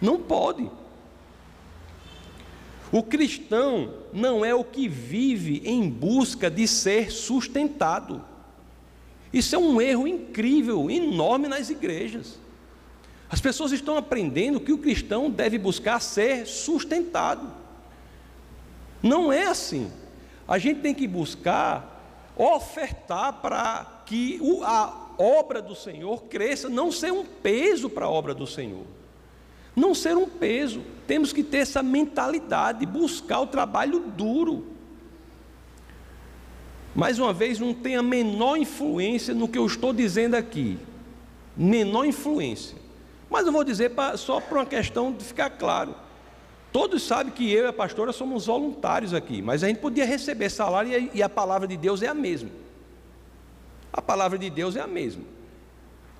Não 0.00 0.18
pode. 0.20 0.70
O 2.92 3.02
cristão 3.02 3.94
não 4.12 4.44
é 4.44 4.54
o 4.54 4.64
que 4.64 4.88
vive 4.88 5.62
em 5.64 5.88
busca 5.88 6.50
de 6.50 6.66
ser 6.68 7.10
sustentado. 7.10 8.22
Isso 9.32 9.54
é 9.54 9.58
um 9.58 9.80
erro 9.80 10.06
incrível, 10.06 10.90
enorme 10.90 11.48
nas 11.48 11.68
igrejas. 11.68 12.38
As 13.30 13.40
pessoas 13.40 13.72
estão 13.72 13.96
aprendendo 13.96 14.60
que 14.60 14.72
o 14.72 14.78
cristão 14.78 15.30
deve 15.30 15.58
buscar 15.58 16.00
ser 16.00 16.46
sustentado. 16.46 17.50
Não 19.02 19.30
é 19.30 19.44
assim. 19.44 19.90
A 20.48 20.58
gente 20.58 20.80
tem 20.80 20.94
que 20.94 21.06
buscar 21.06 22.32
ofertar 22.34 23.34
para 23.34 24.02
que 24.06 24.40
a 24.64 25.06
obra 25.18 25.60
do 25.60 25.76
Senhor 25.76 26.24
cresça, 26.24 26.68
não 26.68 26.90
ser 26.90 27.12
um 27.12 27.24
peso 27.24 27.90
para 27.90 28.06
a 28.06 28.10
obra 28.10 28.34
do 28.34 28.46
Senhor 28.46 28.86
não 29.78 29.94
ser 29.94 30.16
um 30.16 30.28
peso. 30.28 30.82
Temos 31.06 31.32
que 31.32 31.42
ter 31.42 31.58
essa 31.58 31.82
mentalidade, 31.82 32.84
buscar 32.84 33.40
o 33.40 33.46
trabalho 33.46 34.00
duro. 34.00 34.66
Mais 36.94 37.18
uma 37.18 37.32
vez, 37.32 37.58
não 37.58 37.72
tem 37.72 37.96
a 37.96 38.02
menor 38.02 38.56
influência 38.56 39.32
no 39.32 39.48
que 39.48 39.56
eu 39.56 39.64
estou 39.64 39.92
dizendo 39.92 40.34
aqui. 40.34 40.78
Menor 41.56 42.04
influência. 42.04 42.76
Mas 43.30 43.46
eu 43.46 43.52
vou 43.52 43.62
dizer 43.62 43.90
pra, 43.90 44.16
só 44.16 44.40
por 44.40 44.58
uma 44.58 44.66
questão 44.66 45.12
de 45.12 45.24
ficar 45.24 45.50
claro. 45.50 45.94
Todos 46.72 47.02
sabem 47.02 47.32
que 47.32 47.50
eu 47.50 47.64
e 47.64 47.68
a 47.68 47.72
pastora 47.72 48.12
somos 48.12 48.46
voluntários 48.46 49.14
aqui, 49.14 49.40
mas 49.40 49.64
a 49.64 49.68
gente 49.68 49.80
podia 49.80 50.04
receber 50.04 50.50
salário 50.50 51.10
e 51.14 51.22
a, 51.22 51.28
palavra 51.28 51.66
de 51.66 51.76
Deus 51.76 52.02
é 52.02 52.08
a 52.08 52.14
mesma. 52.14 52.50
A 53.92 54.02
palavra 54.02 54.38
de 54.38 54.50
Deus 54.50 54.76
é 54.76 54.80
a 54.80 54.86
mesma. 54.86 55.22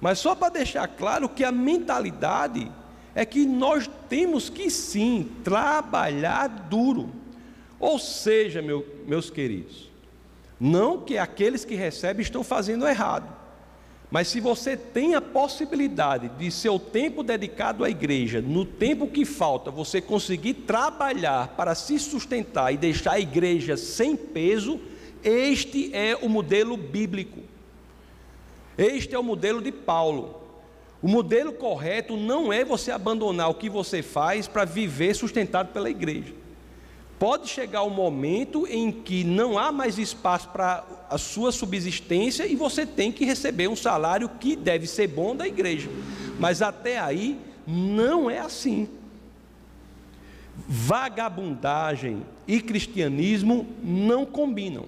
Mas 0.00 0.18
só 0.18 0.34
para 0.34 0.48
deixar 0.48 0.88
claro 0.88 1.28
que 1.28 1.44
a 1.44 1.52
mentalidade 1.52 2.70
é 3.14 3.24
que 3.24 3.44
nós 3.44 3.90
temos 4.08 4.48
que 4.48 4.70
sim 4.70 5.30
trabalhar 5.44 6.48
duro. 6.48 7.10
Ou 7.78 7.98
seja, 7.98 8.62
meu, 8.62 8.86
meus 9.06 9.28
queridos, 9.28 9.90
não 10.58 11.00
que 11.00 11.18
aqueles 11.18 11.64
que 11.64 11.74
recebem 11.74 12.22
estão 12.22 12.42
fazendo 12.42 12.86
errado, 12.86 13.28
mas 14.10 14.28
se 14.28 14.40
você 14.40 14.76
tem 14.76 15.14
a 15.14 15.20
possibilidade 15.20 16.30
de 16.38 16.50
seu 16.50 16.78
tempo 16.78 17.22
dedicado 17.22 17.84
à 17.84 17.90
igreja, 17.90 18.40
no 18.40 18.64
tempo 18.64 19.06
que 19.06 19.24
falta, 19.24 19.70
você 19.70 20.00
conseguir 20.00 20.54
trabalhar 20.54 21.48
para 21.48 21.74
se 21.74 21.98
sustentar 21.98 22.72
e 22.72 22.78
deixar 22.78 23.12
a 23.12 23.20
igreja 23.20 23.76
sem 23.76 24.16
peso, 24.16 24.80
este 25.22 25.94
é 25.94 26.16
o 26.16 26.28
modelo 26.28 26.76
bíblico. 26.76 27.40
Este 28.78 29.14
é 29.14 29.18
o 29.18 29.22
modelo 29.22 29.60
de 29.60 29.72
Paulo. 29.72 30.40
O 31.02 31.08
modelo 31.08 31.52
correto 31.52 32.16
não 32.16 32.52
é 32.52 32.64
você 32.64 32.90
abandonar 32.90 33.50
o 33.50 33.54
que 33.54 33.68
você 33.68 34.02
faz 34.02 34.48
para 34.48 34.64
viver 34.64 35.14
sustentado 35.14 35.72
pela 35.72 35.90
igreja. 35.90 36.32
Pode 37.18 37.48
chegar 37.48 37.82
o 37.82 37.88
um 37.88 37.94
momento 37.94 38.66
em 38.68 38.92
que 38.92 39.24
não 39.24 39.58
há 39.58 39.72
mais 39.72 39.98
espaço 39.98 40.48
para 40.50 40.84
a 41.10 41.18
sua 41.18 41.50
subsistência 41.50 42.46
e 42.46 42.54
você 42.54 42.86
tem 42.86 43.10
que 43.10 43.24
receber 43.24 43.66
um 43.66 43.74
salário 43.74 44.28
que 44.28 44.54
deve 44.54 44.86
ser 44.86 45.08
bom 45.08 45.34
da 45.34 45.46
igreja. 45.46 45.90
Mas 46.38 46.62
até 46.62 46.98
aí 46.98 47.40
não 47.66 48.30
é 48.30 48.38
assim. 48.38 48.88
Vagabundagem 50.68 52.22
e 52.46 52.60
cristianismo 52.60 53.66
não 53.82 54.24
combinam. 54.24 54.86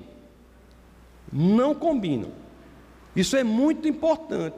Não 1.33 1.75
combinam. 1.75 2.31
Isso 3.15 3.37
é 3.37 3.43
muito 3.43 3.89
importante. 3.89 4.57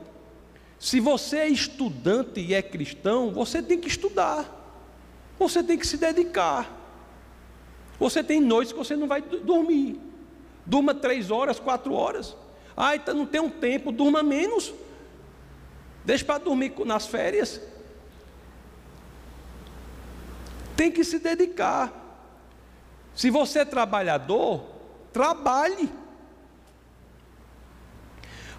Se 0.78 1.00
você 1.00 1.38
é 1.38 1.48
estudante 1.48 2.40
e 2.40 2.52
é 2.52 2.60
cristão, 2.60 3.32
você 3.32 3.62
tem 3.62 3.78
que 3.78 3.88
estudar, 3.88 4.50
você 5.38 5.62
tem 5.62 5.78
que 5.78 5.86
se 5.86 5.96
dedicar. 5.96 6.81
Você 8.02 8.24
tem 8.24 8.40
noites 8.40 8.72
que 8.72 8.78
você 8.78 8.96
não 8.96 9.06
vai 9.06 9.22
dormir, 9.22 9.96
durma 10.66 10.92
três 10.92 11.30
horas, 11.30 11.60
quatro 11.60 11.94
horas. 11.94 12.36
Ah, 12.76 12.96
então 12.96 13.14
não 13.14 13.24
tem 13.24 13.40
um 13.40 13.48
tempo, 13.48 13.92
durma 13.92 14.24
menos. 14.24 14.74
Deixa 16.04 16.24
para 16.24 16.38
dormir 16.38 16.74
nas 16.84 17.06
férias. 17.06 17.60
Tem 20.76 20.90
que 20.90 21.04
se 21.04 21.20
dedicar. 21.20 21.92
Se 23.14 23.30
você 23.30 23.60
é 23.60 23.64
trabalhador, 23.64 24.64
trabalhe. 25.12 25.88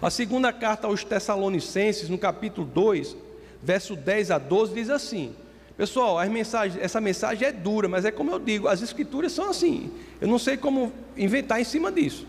A 0.00 0.08
segunda 0.08 0.54
carta 0.54 0.86
aos 0.86 1.04
Tessalonicenses, 1.04 2.08
no 2.08 2.16
capítulo 2.16 2.66
2, 2.66 3.14
verso 3.62 3.94
10 3.94 4.30
a 4.30 4.38
12, 4.38 4.72
diz 4.72 4.88
assim: 4.88 5.36
Pessoal, 5.76 6.24
mensagem, 6.28 6.80
essa 6.80 7.00
mensagem 7.00 7.48
é 7.48 7.52
dura, 7.52 7.88
mas 7.88 8.04
é 8.04 8.12
como 8.12 8.30
eu 8.30 8.38
digo, 8.38 8.68
as 8.68 8.80
escrituras 8.80 9.32
são 9.32 9.50
assim. 9.50 9.90
Eu 10.20 10.28
não 10.28 10.38
sei 10.38 10.56
como 10.56 10.92
inventar 11.16 11.60
em 11.60 11.64
cima 11.64 11.90
disso. 11.90 12.26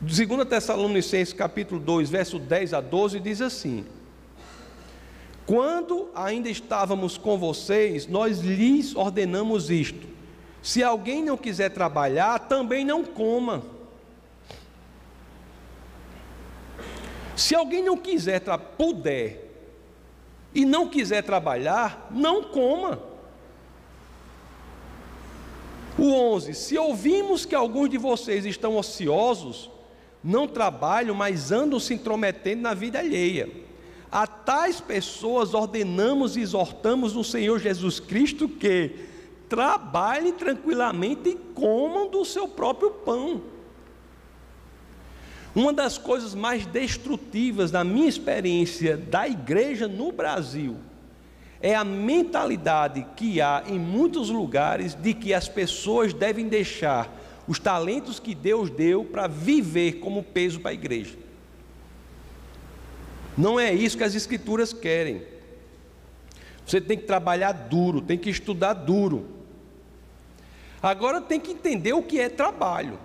2 0.00 0.48
Tessalonicenses, 0.48 1.34
capítulo 1.34 1.80
2, 1.80 2.08
verso 2.08 2.38
10 2.38 2.74
a 2.74 2.80
12, 2.80 3.18
diz 3.18 3.42
assim: 3.42 3.84
Quando 5.44 6.10
ainda 6.14 6.48
estávamos 6.48 7.18
com 7.18 7.36
vocês, 7.36 8.06
nós 8.06 8.38
lhes 8.38 8.94
ordenamos 8.94 9.68
isto: 9.68 10.06
se 10.62 10.82
alguém 10.82 11.24
não 11.24 11.36
quiser 11.36 11.70
trabalhar, 11.70 12.38
também 12.38 12.84
não 12.84 13.04
coma. 13.04 13.64
Se 17.34 17.54
alguém 17.54 17.82
não 17.82 17.96
quiser, 17.96 18.40
puder 18.76 19.49
e 20.54 20.64
não 20.64 20.88
quiser 20.88 21.22
trabalhar, 21.22 22.08
não 22.10 22.42
coma. 22.44 23.00
O 25.98 26.12
11: 26.12 26.54
Se 26.54 26.78
ouvimos 26.78 27.44
que 27.44 27.54
alguns 27.54 27.90
de 27.90 27.98
vocês 27.98 28.44
estão 28.44 28.76
ociosos, 28.76 29.70
não 30.22 30.46
trabalham, 30.46 31.14
mas 31.14 31.52
andam 31.52 31.78
se 31.78 31.94
intrometendo 31.94 32.62
na 32.62 32.74
vida 32.74 32.98
alheia. 32.98 33.48
A 34.10 34.26
tais 34.26 34.80
pessoas 34.80 35.54
ordenamos 35.54 36.36
e 36.36 36.40
exortamos 36.40 37.14
no 37.14 37.22
Senhor 37.22 37.60
Jesus 37.60 38.00
Cristo 38.00 38.48
que 38.48 39.08
trabalhem 39.48 40.32
tranquilamente 40.32 41.30
e 41.30 41.34
comam 41.54 42.08
do 42.08 42.24
seu 42.24 42.48
próprio 42.48 42.90
pão. 42.90 43.42
Uma 45.54 45.72
das 45.72 45.98
coisas 45.98 46.34
mais 46.34 46.64
destrutivas 46.66 47.70
da 47.70 47.82
minha 47.82 48.08
experiência 48.08 48.96
da 48.96 49.26
igreja 49.26 49.88
no 49.88 50.12
Brasil 50.12 50.76
é 51.60 51.74
a 51.74 51.84
mentalidade 51.84 53.06
que 53.16 53.40
há 53.40 53.64
em 53.66 53.78
muitos 53.78 54.30
lugares 54.30 54.94
de 54.94 55.12
que 55.12 55.34
as 55.34 55.48
pessoas 55.48 56.14
devem 56.14 56.48
deixar 56.48 57.12
os 57.46 57.58
talentos 57.58 58.20
que 58.20 58.34
Deus 58.34 58.70
deu 58.70 59.04
para 59.04 59.26
viver 59.26 59.94
como 59.94 60.22
peso 60.22 60.60
para 60.60 60.70
a 60.70 60.74
igreja. 60.74 61.16
Não 63.36 63.58
é 63.58 63.72
isso 63.72 63.98
que 63.98 64.04
as 64.04 64.14
Escrituras 64.14 64.72
querem. 64.72 65.22
Você 66.64 66.80
tem 66.80 66.96
que 66.96 67.04
trabalhar 67.04 67.52
duro, 67.52 68.00
tem 68.00 68.16
que 68.16 68.30
estudar 68.30 68.74
duro. 68.74 69.26
Agora 70.80 71.20
tem 71.20 71.40
que 71.40 71.50
entender 71.50 71.92
o 71.92 72.02
que 72.02 72.20
é 72.20 72.28
trabalho. 72.28 72.98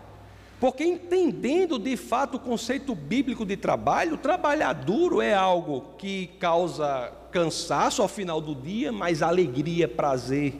Porque 0.59 0.83
entendendo 0.83 1.77
de 1.77 1.97
fato 1.97 2.37
o 2.37 2.39
conceito 2.39 2.95
bíblico 2.95 3.45
de 3.45 3.57
trabalho, 3.57 4.17
trabalhar 4.17 4.73
duro 4.73 5.21
é 5.21 5.33
algo 5.33 5.93
que 5.97 6.27
causa 6.39 7.11
cansaço 7.31 8.01
ao 8.01 8.07
final 8.07 8.39
do 8.39 8.55
dia, 8.55 8.91
mas 8.91 9.21
alegria, 9.21 9.87
prazer, 9.87 10.55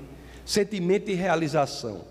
sentimento 0.46 1.06
de 1.06 1.14
realização. 1.14 2.02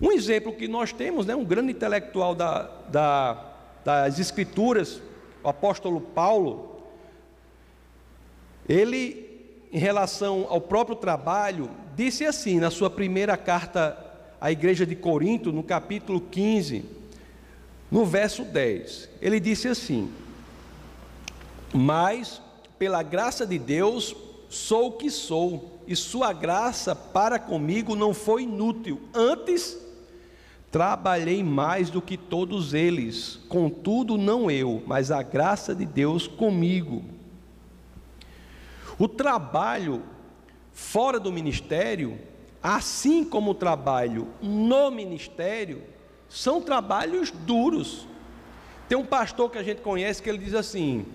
Um 0.00 0.12
exemplo 0.12 0.52
que 0.52 0.68
nós 0.68 0.92
temos, 0.92 1.26
né, 1.26 1.34
um 1.34 1.44
grande 1.44 1.72
intelectual 1.72 2.36
da, 2.36 2.62
da, 2.88 3.44
das 3.84 4.20
Escrituras, 4.20 5.02
o 5.42 5.48
apóstolo 5.48 6.00
Paulo, 6.00 6.82
ele, 8.68 9.66
em 9.72 9.78
relação 9.78 10.46
ao 10.48 10.60
próprio 10.60 10.94
trabalho, 10.94 11.68
disse 11.96 12.24
assim 12.24 12.60
na 12.60 12.70
sua 12.70 12.88
primeira 12.88 13.36
carta 13.36 14.07
à 14.40 14.50
igreja 14.52 14.86
de 14.86 14.94
Corinto, 14.94 15.52
no 15.52 15.62
capítulo 15.62 16.20
15, 16.20 16.84
no 17.90 18.04
verso 18.04 18.44
10. 18.44 19.08
Ele 19.20 19.40
disse 19.40 19.68
assim: 19.68 20.10
Mas, 21.72 22.40
pela 22.78 23.02
graça 23.02 23.46
de 23.46 23.58
Deus, 23.58 24.14
sou 24.48 24.88
o 24.88 24.92
que 24.92 25.10
sou, 25.10 25.80
e 25.86 25.96
Sua 25.96 26.32
graça 26.32 26.94
para 26.94 27.38
comigo 27.38 27.96
não 27.96 28.12
foi 28.12 28.42
inútil, 28.42 29.00
antes, 29.14 29.78
trabalhei 30.70 31.42
mais 31.42 31.90
do 31.90 32.02
que 32.02 32.16
todos 32.16 32.74
eles, 32.74 33.40
contudo, 33.48 34.18
não 34.18 34.50
eu, 34.50 34.82
mas 34.86 35.10
a 35.10 35.22
graça 35.22 35.74
de 35.74 35.86
Deus 35.86 36.26
comigo. 36.26 37.02
O 38.98 39.08
trabalho 39.08 40.02
fora 40.72 41.18
do 41.18 41.32
ministério, 41.32 42.18
assim 42.62 43.24
como 43.24 43.52
o 43.52 43.54
trabalho 43.54 44.28
no 44.42 44.90
ministério, 44.90 45.82
são 46.28 46.60
trabalhos 46.60 47.30
duros. 47.30 48.06
Tem 48.88 48.96
um 48.96 49.04
pastor 49.04 49.50
que 49.50 49.58
a 49.58 49.62
gente 49.62 49.80
conhece 49.80 50.22
que 50.22 50.28
ele 50.28 50.38
diz 50.38 50.54
assim: 50.54 51.06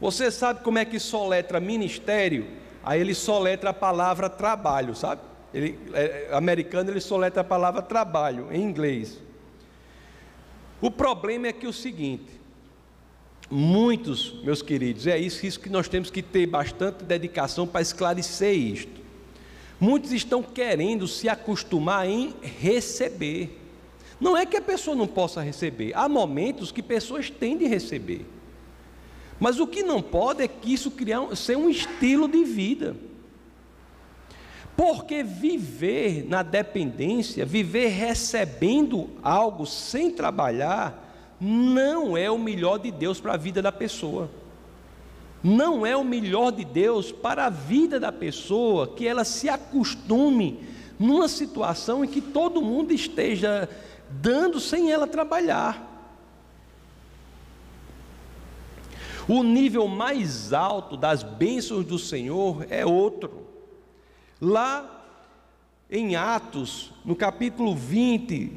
Você 0.00 0.30
sabe 0.30 0.60
como 0.62 0.78
é 0.78 0.84
que 0.84 0.98
soletra 0.98 1.60
ministério? 1.60 2.46
Aí 2.82 3.00
ele 3.00 3.14
soletra 3.14 3.70
a 3.70 3.74
palavra 3.74 4.28
trabalho, 4.28 4.94
sabe? 4.94 5.20
Ele, 5.52 5.78
é, 5.92 6.28
americano 6.32 6.90
ele 6.90 7.00
soletra 7.00 7.40
a 7.40 7.44
palavra 7.44 7.82
trabalho 7.82 8.48
em 8.52 8.62
inglês. 8.62 9.20
O 10.80 10.90
problema 10.90 11.48
é 11.48 11.52
que 11.52 11.66
é 11.66 11.68
o 11.68 11.72
seguinte: 11.72 12.30
muitos, 13.50 14.40
meus 14.42 14.62
queridos, 14.62 15.06
é 15.06 15.18
isso, 15.18 15.44
isso 15.44 15.60
que 15.60 15.68
nós 15.68 15.88
temos 15.88 16.10
que 16.10 16.22
ter 16.22 16.46
bastante 16.46 17.04
dedicação 17.04 17.66
para 17.66 17.80
esclarecer 17.80 18.54
isto. 18.54 18.97
Muitos 19.80 20.12
estão 20.12 20.42
querendo 20.42 21.06
se 21.06 21.28
acostumar 21.28 22.08
em 22.08 22.34
receber. 22.42 23.60
Não 24.20 24.36
é 24.36 24.44
que 24.44 24.56
a 24.56 24.62
pessoa 24.62 24.96
não 24.96 25.06
possa 25.06 25.40
receber, 25.40 25.92
há 25.94 26.08
momentos 26.08 26.72
que 26.72 26.82
pessoas 26.82 27.30
têm 27.30 27.56
de 27.56 27.66
receber. 27.66 28.26
Mas 29.38 29.60
o 29.60 29.66
que 29.66 29.84
não 29.84 30.02
pode 30.02 30.42
é 30.42 30.48
que 30.48 30.74
isso 30.74 30.90
criar, 30.90 31.36
ser 31.36 31.56
um 31.56 31.70
estilo 31.70 32.26
de 32.26 32.42
vida. 32.42 32.96
Porque 34.76 35.22
viver 35.22 36.26
na 36.28 36.42
dependência, 36.42 37.46
viver 37.46 37.88
recebendo 37.88 39.10
algo 39.22 39.64
sem 39.64 40.10
trabalhar, 40.10 41.36
não 41.40 42.16
é 42.16 42.28
o 42.28 42.38
melhor 42.38 42.78
de 42.78 42.90
Deus 42.90 43.20
para 43.20 43.34
a 43.34 43.36
vida 43.36 43.62
da 43.62 43.70
pessoa 43.70 44.28
não 45.42 45.86
é 45.86 45.96
o 45.96 46.04
melhor 46.04 46.50
de 46.50 46.64
Deus 46.64 47.12
para 47.12 47.46
a 47.46 47.50
vida 47.50 48.00
da 48.00 48.10
pessoa 48.10 48.88
que 48.88 49.06
ela 49.06 49.24
se 49.24 49.48
acostume 49.48 50.60
numa 50.98 51.28
situação 51.28 52.04
em 52.04 52.08
que 52.08 52.20
todo 52.20 52.60
mundo 52.60 52.92
esteja 52.92 53.68
dando 54.10 54.58
sem 54.58 54.90
ela 54.90 55.06
trabalhar. 55.06 55.86
O 59.28 59.42
nível 59.42 59.86
mais 59.86 60.52
alto 60.52 60.96
das 60.96 61.22
bênçãos 61.22 61.84
do 61.84 61.98
Senhor 61.98 62.66
é 62.70 62.84
outro. 62.84 63.46
Lá 64.40 65.04
em 65.90 66.16
Atos, 66.16 66.92
no 67.04 67.14
capítulo 67.14 67.74
20, 67.74 68.52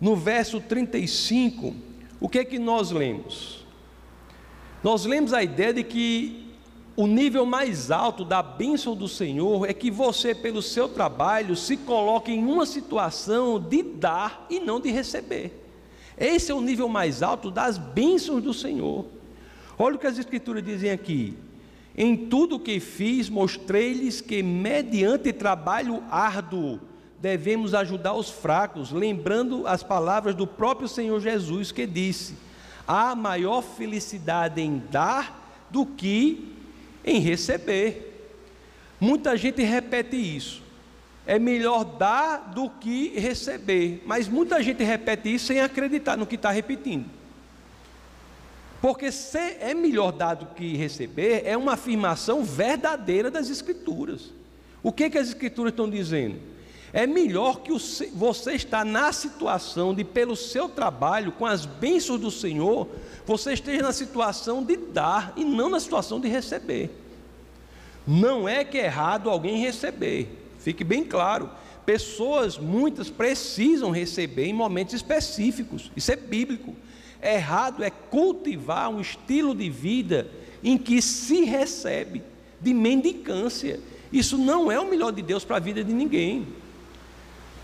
no 0.00 0.16
verso 0.16 0.60
35, 0.60 1.74
o 2.20 2.28
que 2.28 2.40
é 2.40 2.44
que 2.44 2.58
nós 2.58 2.90
lemos? 2.90 3.65
Nós 4.86 5.04
lemos 5.04 5.32
a 5.32 5.42
ideia 5.42 5.74
de 5.74 5.82
que 5.82 6.46
o 6.94 7.08
nível 7.08 7.44
mais 7.44 7.90
alto 7.90 8.24
da 8.24 8.40
bênção 8.40 8.94
do 8.94 9.08
Senhor 9.08 9.68
é 9.68 9.74
que 9.74 9.90
você, 9.90 10.32
pelo 10.32 10.62
seu 10.62 10.88
trabalho, 10.88 11.56
se 11.56 11.76
coloque 11.76 12.30
em 12.30 12.44
uma 12.44 12.64
situação 12.64 13.58
de 13.58 13.82
dar 13.82 14.46
e 14.48 14.60
não 14.60 14.78
de 14.78 14.92
receber. 14.92 15.60
Esse 16.16 16.52
é 16.52 16.54
o 16.54 16.60
nível 16.60 16.88
mais 16.88 17.20
alto 17.20 17.50
das 17.50 17.76
bênçãos 17.76 18.40
do 18.40 18.54
Senhor. 18.54 19.06
Olha 19.76 19.96
o 19.96 19.98
que 19.98 20.06
as 20.06 20.18
Escrituras 20.18 20.62
dizem 20.62 20.92
aqui. 20.92 21.34
Em 21.96 22.16
tudo 22.16 22.54
o 22.54 22.60
que 22.60 22.78
fiz, 22.78 23.28
mostrei-lhes 23.28 24.20
que, 24.20 24.40
mediante 24.40 25.32
trabalho 25.32 26.00
árduo, 26.08 26.78
devemos 27.20 27.74
ajudar 27.74 28.14
os 28.14 28.30
fracos, 28.30 28.92
lembrando 28.92 29.66
as 29.66 29.82
palavras 29.82 30.36
do 30.36 30.46
próprio 30.46 30.86
Senhor 30.86 31.18
Jesus 31.18 31.72
que 31.72 31.88
disse: 31.88 32.46
há 32.86 33.14
maior 33.14 33.62
felicidade 33.62 34.60
em 34.60 34.78
dar 34.90 35.66
do 35.70 35.84
que 35.84 36.54
em 37.04 37.20
receber. 37.20 38.30
Muita 39.00 39.36
gente 39.36 39.62
repete 39.62 40.16
isso. 40.16 40.62
É 41.26 41.38
melhor 41.38 41.84
dar 41.84 42.52
do 42.54 42.70
que 42.70 43.18
receber. 43.18 44.02
Mas 44.06 44.28
muita 44.28 44.62
gente 44.62 44.82
repete 44.84 45.34
isso 45.34 45.46
sem 45.46 45.60
acreditar 45.60 46.16
no 46.16 46.26
que 46.26 46.36
está 46.36 46.50
repetindo. 46.50 47.06
Porque 48.80 49.10
ser 49.10 49.58
é 49.60 49.74
melhor 49.74 50.12
dar 50.12 50.34
do 50.34 50.46
que 50.46 50.76
receber 50.76 51.42
é 51.44 51.56
uma 51.56 51.72
afirmação 51.72 52.44
verdadeira 52.44 53.30
das 53.30 53.50
Escrituras. 53.50 54.32
O 54.82 54.92
que, 54.92 55.10
que 55.10 55.18
as 55.18 55.28
Escrituras 55.28 55.72
estão 55.72 55.90
dizendo? 55.90 56.38
É 56.92 57.06
melhor 57.06 57.60
que 57.60 57.72
você 58.14 58.52
está 58.52 58.84
na 58.84 59.12
situação 59.12 59.94
de, 59.94 60.04
pelo 60.04 60.36
seu 60.36 60.68
trabalho, 60.68 61.32
com 61.32 61.44
as 61.44 61.66
bênçãos 61.66 62.20
do 62.20 62.30
Senhor, 62.30 62.88
você 63.26 63.52
esteja 63.52 63.82
na 63.82 63.92
situação 63.92 64.62
de 64.62 64.76
dar 64.76 65.32
e 65.36 65.44
não 65.44 65.68
na 65.68 65.80
situação 65.80 66.20
de 66.20 66.28
receber. 66.28 66.90
Não 68.06 68.48
é 68.48 68.64
que 68.64 68.78
é 68.78 68.84
errado 68.84 69.28
alguém 69.28 69.58
receber, 69.58 70.28
fique 70.60 70.84
bem 70.84 71.04
claro. 71.04 71.50
Pessoas, 71.84 72.58
muitas, 72.58 73.10
precisam 73.10 73.90
receber 73.90 74.46
em 74.46 74.52
momentos 74.52 74.94
específicos, 74.94 75.90
isso 75.96 76.12
é 76.12 76.16
bíblico. 76.16 76.74
Errado 77.22 77.82
é 77.82 77.90
cultivar 77.90 78.88
um 78.88 79.00
estilo 79.00 79.54
de 79.54 79.68
vida 79.68 80.30
em 80.62 80.76
que 80.76 81.00
se 81.02 81.44
recebe, 81.44 82.22
de 82.60 82.72
mendicância. 82.72 83.80
Isso 84.12 84.38
não 84.38 84.70
é 84.70 84.78
o 84.78 84.88
melhor 84.88 85.12
de 85.12 85.22
Deus 85.22 85.44
para 85.44 85.56
a 85.56 85.60
vida 85.60 85.82
de 85.82 85.92
ninguém. 85.92 86.46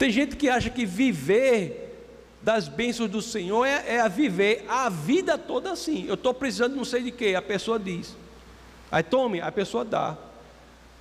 Tem 0.02 0.10
gente 0.10 0.34
que 0.34 0.48
acha 0.48 0.68
que 0.68 0.84
viver 0.84 1.96
das 2.42 2.66
bênçãos 2.66 3.08
do 3.08 3.22
Senhor 3.22 3.64
é, 3.64 3.84
é 3.86 4.00
a 4.00 4.08
viver 4.08 4.64
a 4.68 4.88
vida 4.88 5.38
toda 5.38 5.70
assim. 5.70 6.06
Eu 6.08 6.14
estou 6.14 6.34
precisando 6.34 6.74
não 6.74 6.84
sei 6.84 7.04
de 7.04 7.12
quê, 7.12 7.36
a 7.36 7.40
pessoa 7.40 7.78
diz. 7.78 8.16
Aí 8.90 9.04
tome, 9.04 9.40
a 9.40 9.52
pessoa 9.52 9.84
dá. 9.84 10.18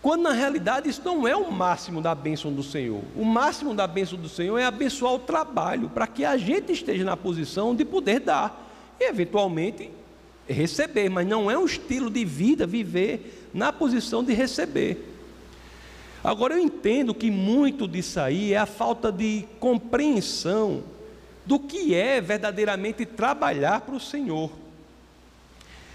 Quando 0.04 0.22
na 0.22 0.34
realidade 0.34 0.88
isso 0.88 1.02
não 1.04 1.28
é 1.28 1.36
o 1.36 1.52
máximo 1.52 2.00
da 2.00 2.14
bênção 2.14 2.54
do 2.54 2.62
Senhor. 2.62 3.02
O 3.16 3.26
máximo 3.26 3.74
da 3.74 3.88
bênção 3.88 4.20
do 4.20 4.30
Senhor 4.30 4.60
é 4.60 4.66
abençoar 4.66 5.16
o 5.16 5.20
trabalho, 5.20 5.90
para 5.90 6.06
que 6.06 6.24
a 6.24 6.38
gente 6.38 6.72
esteja 6.72 7.04
na 7.04 7.18
posição 7.18 7.76
de 7.76 7.84
poder 7.84 8.20
dar 8.20 8.72
e 9.00 9.06
eventualmente 9.06 9.90
receber, 10.48 11.10
mas 11.10 11.26
não 11.26 11.50
é 11.50 11.58
um 11.58 11.66
estilo 11.66 12.08
de 12.08 12.24
vida 12.24 12.68
viver 12.68 13.50
na 13.52 13.74
posição 13.74 14.24
de 14.24 14.32
receber. 14.32 15.11
Agora 16.24 16.54
eu 16.54 16.60
entendo 16.60 17.14
que 17.16 17.32
muito 17.32 17.88
disso 17.88 18.20
aí 18.20 18.54
é 18.54 18.58
a 18.58 18.66
falta 18.66 19.12
de 19.12 19.46
compreensão 19.60 20.84
do 21.46 21.60
que 21.60 21.96
é 21.96 22.22
verdadeiramente 22.22 23.06
trabalhar 23.06 23.82
para 23.82 23.96
o 23.96 24.00
Senhor. 24.00 24.52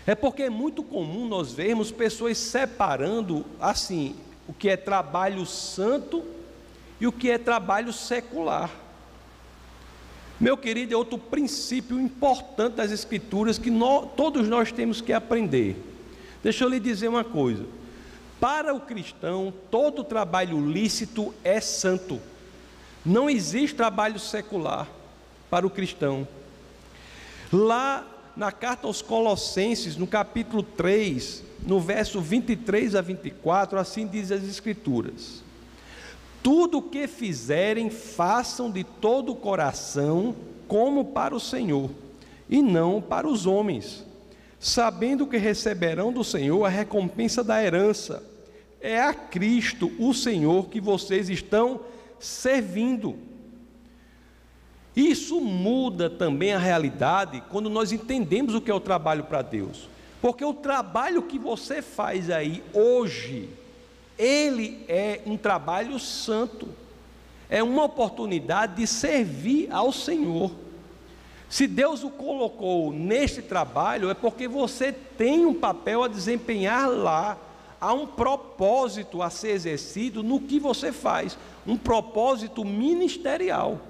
É 0.04 0.14
porque 0.14 0.44
é 0.44 0.50
muito 0.50 0.82
comum 0.82 1.28
nós 1.28 1.52
vermos 1.52 1.90
pessoas 1.90 2.38
separando 2.38 3.44
assim 3.60 4.14
o 4.48 4.52
que 4.52 4.68
é 4.68 4.76
trabalho 4.76 5.46
santo 5.46 6.24
e 7.00 7.06
o 7.06 7.12
que 7.12 7.30
é 7.30 7.38
trabalho 7.38 7.92
secular. 7.92 8.70
Meu 10.38 10.56
querido, 10.56 10.92
é 10.92 10.96
outro 10.96 11.18
princípio 11.18 11.98
importante 11.98 12.74
das 12.74 12.90
Escrituras 12.90 13.58
que 13.58 13.70
nós, 13.70 14.08
todos 14.16 14.46
nós 14.46 14.70
temos 14.70 15.00
que 15.00 15.12
aprender. 15.12 15.76
Deixa 16.42 16.64
eu 16.64 16.68
lhe 16.68 16.78
dizer 16.78 17.08
uma 17.08 17.24
coisa. 17.24 17.64
Para 18.40 18.74
o 18.74 18.80
cristão, 18.80 19.52
todo 19.70 20.04
trabalho 20.04 20.60
lícito 20.60 21.34
é 21.42 21.60
santo. 21.60 22.20
Não 23.04 23.30
existe 23.30 23.74
trabalho 23.74 24.18
secular 24.18 24.88
para 25.48 25.66
o 25.66 25.70
cristão. 25.70 26.26
Lá 27.52 28.04
na 28.36 28.52
carta 28.52 28.86
aos 28.86 29.00
Colossenses, 29.00 29.96
no 29.96 30.06
capítulo 30.06 30.62
3, 30.62 31.42
no 31.66 31.80
verso 31.80 32.20
23 32.20 32.94
a 32.94 33.00
24, 33.00 33.78
assim 33.78 34.06
diz 34.06 34.30
as 34.30 34.42
Escrituras: 34.44 35.42
Tudo 36.42 36.78
o 36.78 36.82
que 36.82 37.06
fizerem, 37.06 37.88
façam 37.88 38.70
de 38.70 38.84
todo 38.84 39.32
o 39.32 39.36
coração, 39.36 40.36
como 40.68 41.06
para 41.06 41.34
o 41.34 41.40
Senhor, 41.40 41.90
e 42.50 42.60
não 42.60 43.00
para 43.00 43.26
os 43.26 43.46
homens, 43.46 44.04
sabendo 44.58 45.26
que 45.26 45.36
receberão 45.36 46.12
do 46.12 46.24
Senhor 46.24 46.64
a 46.64 46.68
recompensa 46.68 47.44
da 47.44 47.62
herança. 47.62 48.22
É 48.80 49.00
a 49.00 49.12
Cristo, 49.12 49.92
o 49.98 50.12
Senhor, 50.14 50.68
que 50.68 50.80
vocês 50.80 51.28
estão 51.28 51.80
servindo. 52.18 53.16
Isso 54.94 55.40
muda 55.40 56.08
também 56.08 56.54
a 56.54 56.58
realidade 56.58 57.42
quando 57.50 57.68
nós 57.68 57.92
entendemos 57.92 58.54
o 58.54 58.60
que 58.60 58.70
é 58.70 58.74
o 58.74 58.80
trabalho 58.80 59.24
para 59.24 59.42
Deus. 59.42 59.88
Porque 60.22 60.44
o 60.44 60.54
trabalho 60.54 61.22
que 61.22 61.38
você 61.38 61.82
faz 61.82 62.30
aí 62.30 62.62
hoje, 62.72 63.50
ele 64.18 64.84
é 64.88 65.20
um 65.26 65.36
trabalho 65.36 65.98
santo. 65.98 66.68
É 67.48 67.62
uma 67.62 67.84
oportunidade 67.84 68.76
de 68.76 68.86
servir 68.86 69.68
ao 69.70 69.92
Senhor. 69.92 70.50
Se 71.56 71.66
Deus 71.66 72.04
o 72.04 72.10
colocou 72.10 72.92
neste 72.92 73.40
trabalho, 73.40 74.10
é 74.10 74.14
porque 74.14 74.46
você 74.46 74.92
tem 74.92 75.46
um 75.46 75.54
papel 75.54 76.02
a 76.02 76.06
desempenhar 76.06 76.86
lá. 76.86 77.38
Há 77.80 77.94
um 77.94 78.06
propósito 78.06 79.22
a 79.22 79.30
ser 79.30 79.52
exercido 79.52 80.22
no 80.22 80.38
que 80.38 80.60
você 80.60 80.92
faz, 80.92 81.38
um 81.66 81.78
propósito 81.78 82.62
ministerial. 82.62 83.80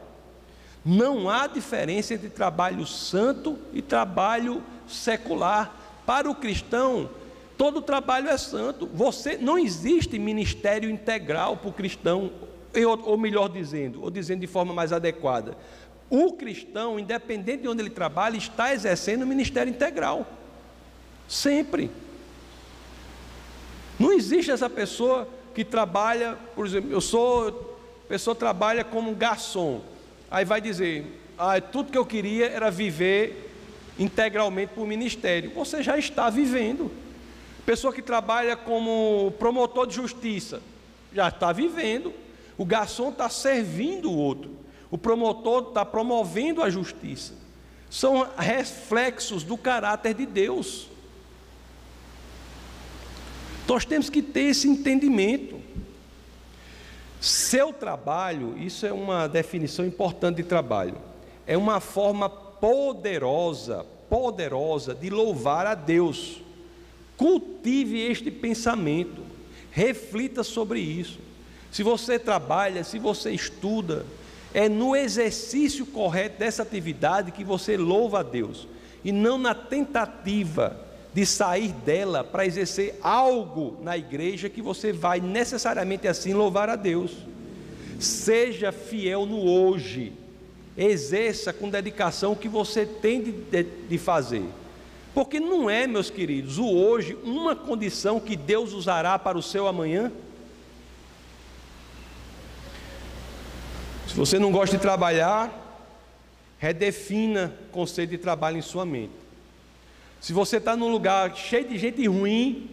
Não 0.85 1.29
há 1.29 1.49
diferença 1.49 2.15
entre 2.15 2.29
trabalho 2.29 2.87
santo 2.87 3.59
e 3.73 3.83
trabalho 3.83 4.63
secular. 4.87 5.75
Para 6.07 6.31
o 6.31 6.37
cristão, 6.37 7.11
todo 7.59 7.83
trabalho 7.83 8.29
é 8.29 8.39
santo. 8.39 8.89
Você 8.95 9.39
não 9.39 9.59
existe 9.59 10.21
ministério 10.21 10.89
integral 10.89 11.57
para 11.57 11.71
o 11.71 11.73
cristão, 11.73 12.31
ou 13.05 13.19
melhor 13.19 13.49
dizendo, 13.49 14.05
ou 14.05 14.11
dizendo 14.11 14.39
de 14.41 14.47
forma 14.47 14.73
mais 14.73 14.93
adequada. 14.93 15.57
O 16.09 16.33
cristão, 16.33 16.99
independente 16.99 17.63
de 17.63 17.69
onde 17.69 17.83
ele 17.83 17.91
trabalha, 17.91 18.37
está 18.37 18.73
exercendo 18.73 19.23
o 19.23 19.27
ministério 19.27 19.71
integral. 19.71 20.27
Sempre. 21.29 21.91
Não 23.99 24.13
existe 24.13 24.51
essa 24.51 24.71
pessoa 24.71 25.29
que 25.55 25.65
trabalha, 25.65 26.39
por 26.55 26.67
exemplo, 26.67 26.93
eu 26.93 27.01
sou, 27.01 27.79
a 28.05 28.09
pessoa 28.09 28.37
trabalha 28.37 28.85
como 28.85 29.15
garçom. 29.15 29.81
Aí 30.31 30.45
vai 30.45 30.61
dizer: 30.61 31.07
ah, 31.39 31.61
tudo 31.61 31.91
que 31.91 31.99
eu 31.99 32.07
queria 32.07 32.47
era 32.47 32.71
viver 32.71 33.53
integralmente 33.99 34.73
por 34.75 34.87
ministério. 34.87 35.53
Você 35.55 35.83
já 35.83 35.99
está 35.99 36.31
vivendo. 36.31 36.91
Pessoa 37.65 37.93
que 37.93 38.03
trabalha 38.03 38.57
como 38.57 39.33
promotor 39.39 39.87
de 39.87 39.95
justiça, 39.97 40.63
já 41.13 41.29
está 41.29 41.53
vivendo. 41.53 42.13
O 42.57 42.65
garçom 42.65 43.09
está 43.09 43.29
servindo 43.29 44.11
o 44.11 44.17
outro. 44.17 44.56
O 44.91 44.97
promotor 44.97 45.69
está 45.69 45.85
promovendo 45.85 46.63
a 46.63 46.71
justiça. 46.71 47.35
São 47.91 48.29
reflexos 48.37 49.43
do 49.43 49.57
caráter 49.57 50.15
de 50.15 50.27
Deus. 50.27 50.89
Nós 53.67 53.85
temos 53.85 54.09
que 54.09 54.23
ter 54.23 54.43
esse 54.43 54.69
entendimento. 54.69 55.61
Seu 57.21 57.73
trabalho, 57.73 58.57
isso 58.59 58.87
é 58.87 58.93
uma 58.93 59.27
definição 59.27 59.85
importante 59.85 60.37
de 60.37 60.45
trabalho, 60.45 60.97
é 61.47 61.57
uma 61.57 61.81
forma 61.81 62.29
poderosa, 62.29 63.85
poderosa 64.09 64.95
de 64.95 65.11
louvar 65.11 65.67
a 65.67 65.75
Deus. 65.75 66.41
Cultive 67.17 67.99
este 67.99 68.31
pensamento, 68.31 69.23
reflita 69.71 70.45
sobre 70.45 70.79
isso. 70.79 71.19
Se 71.73 71.83
você 71.83 72.19
trabalha, 72.19 72.85
se 72.85 72.99
você 72.99 73.31
estuda, 73.31 74.07
é 74.57 74.71
no 74.71 74.97
exercício 74.97 75.85
correto 75.85 76.39
dessa 76.39 76.63
atividade 76.63 77.31
que 77.31 77.45
você 77.45 77.77
louva 77.77 78.21
a 78.21 78.23
Deus, 78.23 78.67
e 79.05 79.13
não 79.13 79.37
na 79.37 79.55
tentativa 79.55 80.81
de 81.13 81.27
sair 81.27 81.73
dela 81.73 82.25
para 82.25 82.47
exercer 82.47 82.99
algo 83.03 83.77
na 83.83 83.99
igreja 83.99 84.49
que 84.49 84.63
você 84.63 84.95
vai 84.95 85.21
necessariamente 85.21 86.09
assim 86.09 86.33
louvar 86.33 86.71
a 86.71 86.75
Deus. 86.77 87.13
Seja 88.01 88.73
fiel 88.73 89.27
no 89.27 89.47
hoje, 89.47 90.15
exerça 90.75 91.53
com 91.53 91.69
dedicação 91.69 92.33
o 92.33 92.37
que 92.37 92.49
você 92.49 92.87
tem 92.87 93.23
de, 93.23 93.33
de, 93.33 93.63
de 93.63 93.99
fazer. 93.99 94.45
Porque 95.13 95.39
não 95.39 95.69
é, 95.69 95.87
meus 95.87 96.09
queridos, 96.09 96.57
o 96.57 96.67
hoje 96.67 97.15
uma 97.23 97.55
condição 97.55 98.19
que 98.19 98.35
Deus 98.35 98.73
usará 98.73 99.19
para 99.19 99.37
o 99.37 99.43
seu 99.43 99.67
amanhã. 99.67 100.11
Se 104.17 104.21
você 104.21 104.39
não 104.39 104.51
gosta 104.51 104.75
de 104.75 104.81
trabalhar, 104.81 105.53
redefina 106.57 107.55
o 107.69 107.71
conceito 107.71 108.13
de 108.13 108.17
trabalho 108.17 108.57
em 108.57 108.63
sua 108.63 108.87
mente. 108.87 109.13
Se 110.23 110.33
você 110.33 110.57
está 110.57 110.75
num 110.75 110.89
lugar 110.89 111.37
cheio 111.37 111.69
de 111.69 111.77
gente 111.77 112.07
ruim, 112.07 112.67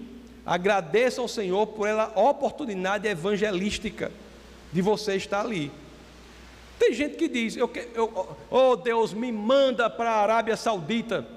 agradeça 0.45 1.19
ao 1.19 1.27
Senhor 1.27 1.67
por 1.67 1.85
ela 1.85 2.13
oportunidade 2.15 3.09
evangelística 3.09 4.09
de 4.71 4.81
você 4.81 5.17
estar 5.17 5.41
ali. 5.41 5.69
Tem 6.79 6.93
gente 6.93 7.17
que 7.17 7.27
diz, 7.27 7.57
eu, 7.57 7.69
eu, 7.93 8.37
oh 8.49 8.77
Deus, 8.77 9.13
me 9.13 9.29
manda 9.29 9.89
para 9.89 10.11
a 10.11 10.21
Arábia 10.21 10.55
Saudita. 10.55 11.27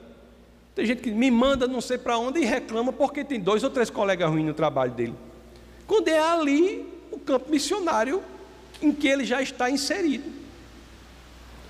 Tem 0.76 0.86
gente 0.86 1.02
que 1.02 1.10
me 1.10 1.32
manda 1.32 1.66
não 1.66 1.80
sei 1.80 1.98
para 1.98 2.16
onde 2.16 2.38
e 2.38 2.44
reclama 2.44 2.92
porque 2.92 3.24
tem 3.24 3.40
dois 3.40 3.64
ou 3.64 3.70
três 3.70 3.90
colegas 3.90 4.30
ruins 4.30 4.46
no 4.46 4.54
trabalho 4.54 4.92
dele. 4.92 5.14
Quando 5.84 6.06
é 6.06 6.20
ali 6.20 6.88
o 7.10 7.18
campo 7.18 7.50
missionário 7.50 8.22
em 8.80 8.92
que 8.92 9.08
ele 9.08 9.24
já 9.24 9.42
está 9.42 9.70
inserido. 9.70 10.30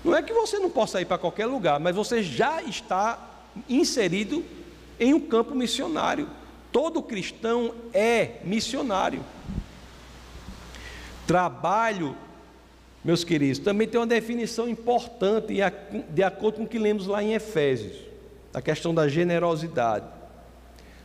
Não 0.03 0.15
é 0.15 0.21
que 0.21 0.33
você 0.33 0.59
não 0.59 0.69
possa 0.69 1.01
ir 1.01 1.05
para 1.05 1.17
qualquer 1.17 1.45
lugar, 1.45 1.79
mas 1.79 1.95
você 1.95 2.23
já 2.23 2.61
está 2.61 3.19
inserido 3.67 4.43
em 4.99 5.13
um 5.13 5.19
campo 5.19 5.53
missionário. 5.55 6.29
Todo 6.71 7.01
cristão 7.01 7.73
é 7.93 8.39
missionário. 8.43 9.23
Trabalho, 11.25 12.15
meus 13.03 13.23
queridos, 13.23 13.59
também 13.59 13.87
tem 13.87 13.99
uma 13.99 14.07
definição 14.07 14.69
importante, 14.69 15.53
de 16.09 16.23
acordo 16.23 16.57
com 16.57 16.63
o 16.63 16.67
que 16.67 16.79
lemos 16.79 17.07
lá 17.07 17.21
em 17.21 17.33
Efésios, 17.33 17.97
a 18.53 18.61
questão 18.61 18.93
da 18.93 19.07
generosidade, 19.07 20.05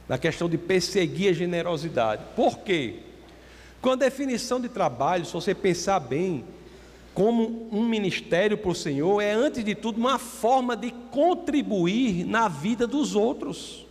na 0.08 0.18
questão 0.18 0.48
de 0.48 0.58
perseguir 0.58 1.30
a 1.30 1.32
generosidade. 1.32 2.22
Por 2.36 2.58
quê? 2.58 3.00
Com 3.82 3.90
a 3.90 3.96
definição 3.96 4.60
de 4.60 4.68
trabalho, 4.68 5.26
se 5.26 5.32
você 5.32 5.52
pensar 5.54 5.98
bem, 5.98 6.44
como 7.12 7.68
um 7.72 7.84
ministério 7.84 8.56
para 8.56 8.70
o 8.70 8.74
Senhor 8.74 9.20
é, 9.20 9.32
antes 9.32 9.64
de 9.64 9.74
tudo, 9.74 9.98
uma 9.98 10.20
forma 10.20 10.76
de 10.76 10.92
contribuir 11.10 12.24
na 12.24 12.46
vida 12.46 12.86
dos 12.86 13.16
outros. 13.16 13.84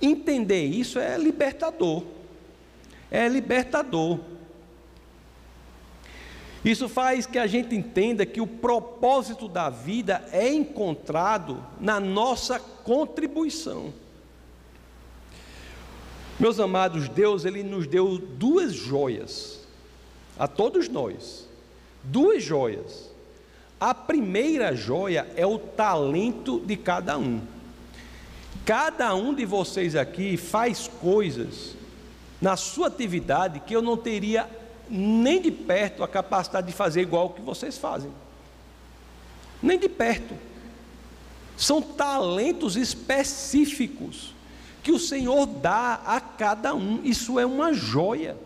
Entender 0.00 0.64
isso 0.64 0.98
é 0.98 1.16
libertador. 1.18 2.02
É 3.10 3.28
libertador. 3.28 4.18
Isso 6.64 6.88
faz 6.88 7.26
que 7.26 7.38
a 7.38 7.46
gente 7.46 7.74
entenda 7.74 8.24
que 8.24 8.40
o 8.40 8.46
propósito 8.46 9.48
da 9.48 9.68
vida 9.68 10.26
é 10.32 10.48
encontrado 10.52 11.62
na 11.78 12.00
nossa 12.00 12.58
contribuição. 12.58 13.92
Meus 16.42 16.58
amados, 16.58 17.08
Deus 17.08 17.44
ele 17.44 17.62
nos 17.62 17.86
deu 17.86 18.18
duas 18.18 18.72
joias 18.72 19.60
a 20.36 20.48
todos 20.48 20.88
nós 20.88 21.46
duas 22.02 22.42
joias. 22.42 23.08
A 23.78 23.94
primeira 23.94 24.74
joia 24.74 25.24
é 25.36 25.46
o 25.46 25.56
talento 25.56 26.58
de 26.58 26.76
cada 26.76 27.16
um. 27.16 27.40
Cada 28.66 29.14
um 29.14 29.32
de 29.32 29.44
vocês 29.44 29.94
aqui 29.94 30.36
faz 30.36 30.88
coisas 31.00 31.76
na 32.40 32.56
sua 32.56 32.88
atividade 32.88 33.60
que 33.60 33.76
eu 33.76 33.80
não 33.80 33.96
teria 33.96 34.50
nem 34.90 35.40
de 35.40 35.52
perto 35.52 36.02
a 36.02 36.08
capacidade 36.08 36.66
de 36.66 36.72
fazer 36.72 37.02
igual 37.02 37.30
que 37.30 37.40
vocês 37.40 37.78
fazem. 37.78 38.10
Nem 39.62 39.78
de 39.78 39.88
perto. 39.88 40.34
São 41.56 41.80
talentos 41.80 42.74
específicos 42.74 44.34
que 44.82 44.90
o 44.90 44.98
Senhor 44.98 45.46
dá 45.46 46.00
a 46.04 46.20
cada 46.20 46.74
um. 46.74 47.00
Isso 47.04 47.38
é 47.38 47.46
uma 47.46 47.72
joia. 47.72 48.36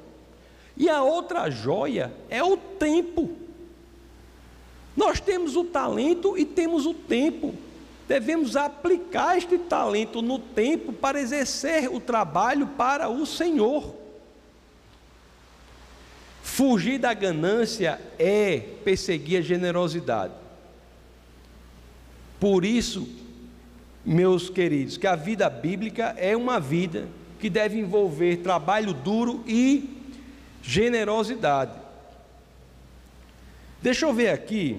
E 0.76 0.88
a 0.88 1.02
outra 1.02 1.50
joia 1.50 2.12
é 2.28 2.44
o 2.44 2.56
tempo. 2.56 3.30
Nós 4.96 5.20
temos 5.20 5.56
o 5.56 5.64
talento 5.64 6.36
e 6.36 6.44
temos 6.44 6.84
o 6.86 6.92
tempo. 6.92 7.54
Devemos 8.06 8.54
aplicar 8.54 9.36
este 9.36 9.58
talento 9.58 10.22
no 10.22 10.38
tempo 10.38 10.92
para 10.92 11.20
exercer 11.20 11.92
o 11.92 12.00
trabalho 12.00 12.66
para 12.68 13.08
o 13.08 13.26
Senhor. 13.26 13.94
Fugir 16.42 16.98
da 16.98 17.12
ganância 17.12 18.00
é 18.18 18.58
perseguir 18.84 19.38
a 19.38 19.42
generosidade. 19.42 20.32
Por 22.38 22.64
isso, 22.64 23.08
meus 24.06 24.48
queridos, 24.48 24.96
que 24.96 25.06
a 25.06 25.16
vida 25.16 25.50
bíblica 25.50 26.14
é 26.16 26.36
uma 26.36 26.60
vida 26.60 27.08
que 27.40 27.50
deve 27.50 27.76
envolver 27.78 28.36
trabalho 28.36 28.94
duro 28.94 29.42
e 29.46 29.90
generosidade. 30.62 31.72
Deixa 33.82 34.06
eu 34.06 34.14
ver 34.14 34.30
aqui. 34.30 34.78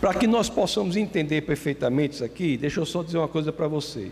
Para 0.00 0.14
que 0.14 0.26
nós 0.26 0.50
possamos 0.50 0.96
entender 0.96 1.42
perfeitamente 1.42 2.14
isso 2.14 2.24
aqui, 2.24 2.56
deixa 2.56 2.80
eu 2.80 2.86
só 2.86 3.02
dizer 3.02 3.18
uma 3.18 3.28
coisa 3.28 3.52
para 3.52 3.68
você. 3.68 4.10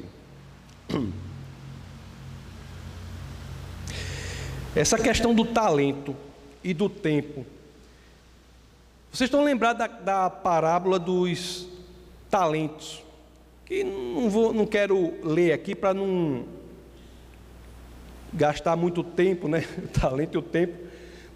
Essa 4.74 4.96
questão 4.98 5.34
do 5.34 5.44
talento 5.44 6.16
e 6.64 6.72
do 6.72 6.88
tempo. 6.88 7.44
Vocês 9.12 9.28
estão 9.28 9.44
lembrados 9.44 9.78
da, 9.78 9.86
da 9.86 10.30
parábola 10.30 10.98
dos 10.98 11.68
talentos? 12.30 13.04
Que 13.66 13.84
não, 13.84 14.30
vou, 14.30 14.54
não 14.54 14.64
quero 14.64 15.12
ler 15.22 15.52
aqui 15.52 15.74
para 15.74 15.92
não 15.92 16.46
gastar 18.32 18.74
muito 18.74 19.04
tempo, 19.04 19.48
né? 19.48 19.66
O 19.84 19.88
talento 20.00 20.36
e 20.36 20.38
o 20.38 20.42
tempo. 20.42 20.78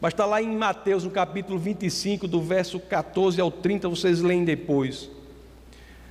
Mas 0.01 0.15
está 0.15 0.25
lá 0.25 0.41
em 0.41 0.57
Mateus, 0.57 1.05
no 1.05 1.11
capítulo 1.11 1.59
25, 1.59 2.27
do 2.27 2.41
verso 2.41 2.81
14 2.81 3.39
ao 3.43 3.51
30, 3.51 3.91
vocês 3.91 4.23
leem 4.23 4.43
depois. 4.43 5.11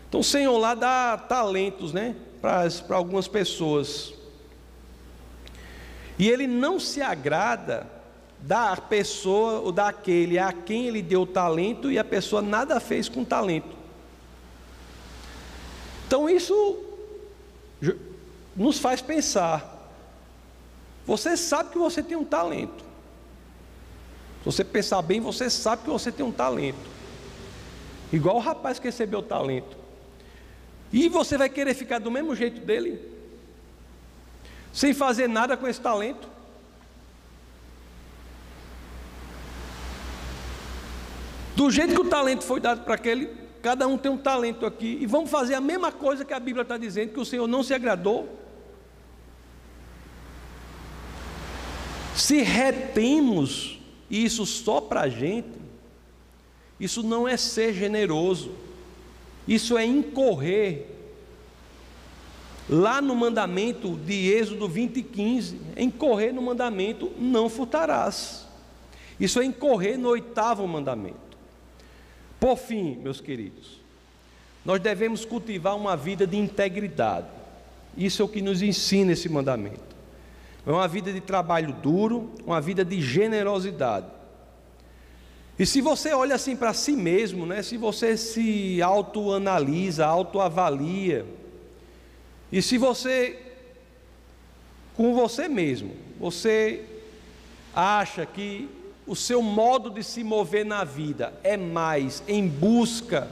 Então 0.07 0.19
o 0.19 0.23
Senhor 0.23 0.55
lá 0.59 0.75
dá 0.75 1.17
talentos, 1.17 1.91
né? 1.91 2.15
Para 2.39 2.69
algumas 2.95 3.27
pessoas. 3.27 4.13
E 6.19 6.29
ele 6.29 6.45
não 6.45 6.79
se 6.79 7.01
agrada 7.01 7.94
da 8.45 8.77
pessoa 8.77 9.59
ou 9.59 9.71
daquele 9.71 10.37
a 10.37 10.53
quem 10.53 10.85
ele 10.85 11.01
deu 11.01 11.23
o 11.23 11.25
talento 11.25 11.91
e 11.91 11.97
a 11.97 12.03
pessoa 12.03 12.43
nada 12.43 12.79
fez 12.79 13.09
com 13.09 13.21
o 13.21 13.25
talento. 13.25 13.75
Então 16.05 16.29
isso 16.29 16.79
nos 18.55 18.77
faz 18.77 19.01
pensar. 19.01 19.89
Você 21.07 21.35
sabe 21.35 21.71
que 21.71 21.79
você 21.79 22.03
tem 22.03 22.15
um 22.15 22.23
talento. 22.23 22.83
Se 24.39 24.45
você 24.45 24.63
pensar 24.63 25.01
bem, 25.01 25.19
você 25.19 25.49
sabe 25.49 25.83
que 25.83 25.89
você 25.89 26.11
tem 26.11 26.23
um 26.23 26.31
talento. 26.31 26.77
Igual 28.13 28.35
o 28.35 28.39
rapaz 28.39 28.77
que 28.77 28.85
recebeu 28.85 29.19
o 29.19 29.23
talento. 29.23 29.75
E 30.93 31.09
você 31.09 31.35
vai 31.35 31.49
querer 31.49 31.73
ficar 31.73 31.97
do 31.97 32.11
mesmo 32.11 32.35
jeito 32.35 32.61
dele? 32.61 33.01
Sem 34.71 34.93
fazer 34.93 35.27
nada 35.27 35.57
com 35.57 35.67
esse 35.67 35.81
talento? 35.81 36.34
Do 41.55 41.71
jeito 41.71 41.93
que 41.93 42.01
o 42.01 42.09
talento 42.09 42.43
foi 42.43 42.59
dado 42.59 42.83
para 42.83 42.95
aquele, 42.95 43.29
cada 43.61 43.87
um 43.87 43.97
tem 43.97 44.11
um 44.11 44.17
talento 44.17 44.65
aqui, 44.65 44.97
e 45.01 45.05
vamos 45.05 45.29
fazer 45.29 45.55
a 45.55 45.61
mesma 45.61 45.91
coisa 45.91 46.25
que 46.25 46.33
a 46.33 46.39
Bíblia 46.39 46.63
está 46.63 46.77
dizendo, 46.77 47.13
que 47.13 47.19
o 47.19 47.25
Senhor 47.25 47.47
não 47.47 47.63
se 47.63 47.73
agradou. 47.73 48.37
Se 52.13 52.41
retemos 52.41 53.79
isso 54.09 54.45
só 54.45 54.81
para 54.81 55.01
a 55.01 55.09
gente, 55.09 55.57
isso 56.79 57.01
não 57.01 57.27
é 57.27 57.37
ser 57.37 57.73
generoso, 57.73 58.51
isso 59.47 59.77
é 59.77 59.85
incorrer. 59.85 60.91
Lá 62.67 63.01
no 63.01 63.15
mandamento 63.15 63.95
de 63.95 64.31
Êxodo 64.31 64.67
20, 64.67 65.01
15, 65.03 65.61
é 65.75 65.83
incorrer 65.83 66.33
no 66.33 66.41
mandamento, 66.41 67.11
não 67.17 67.47
furtarás. 67.47 68.45
Isso 69.19 69.39
é 69.39 69.45
incorrer 69.45 69.97
no 69.97 70.09
oitavo 70.09 70.67
mandamento. 70.67 71.24
Por 72.45 72.59
fim, 72.59 72.97
meus 72.97 73.19
queridos, 73.19 73.81
nós 74.63 74.79
devemos 74.79 75.25
cultivar 75.25 75.75
uma 75.75 75.97
vida 75.97 76.27
de 76.27 76.37
integridade. 76.37 77.25
Isso 77.97 78.21
é 78.21 78.25
o 78.25 78.27
que 78.27 78.39
nos 78.39 78.61
ensina 78.61 79.13
esse 79.13 79.27
mandamento. 79.27 79.95
É 80.63 80.69
uma 80.69 80.87
vida 80.87 81.11
de 81.11 81.19
trabalho 81.21 81.73
duro, 81.73 82.31
uma 82.45 82.61
vida 82.61 82.85
de 82.85 83.01
generosidade. 83.01 84.05
E 85.57 85.65
se 85.65 85.81
você 85.81 86.13
olha 86.13 86.35
assim 86.35 86.55
para 86.55 86.71
si 86.71 86.91
mesmo, 86.91 87.47
né, 87.47 87.63
se 87.63 87.77
você 87.77 88.15
se 88.15 88.79
autoanalisa, 88.79 90.05
autoavalia, 90.05 91.25
e 92.51 92.61
se 92.61 92.77
você, 92.77 93.39
com 94.95 95.15
você 95.15 95.47
mesmo, 95.47 95.95
você 96.19 96.85
acha 97.73 98.23
que 98.23 98.69
o 99.07 99.15
seu 99.15 99.41
modo 99.41 99.89
de 99.89 100.03
se 100.03 100.23
mover 100.23 100.65
na 100.65 100.83
vida 100.83 101.33
é 101.43 101.55
mais 101.55 102.23
em 102.27 102.47
busca 102.47 103.29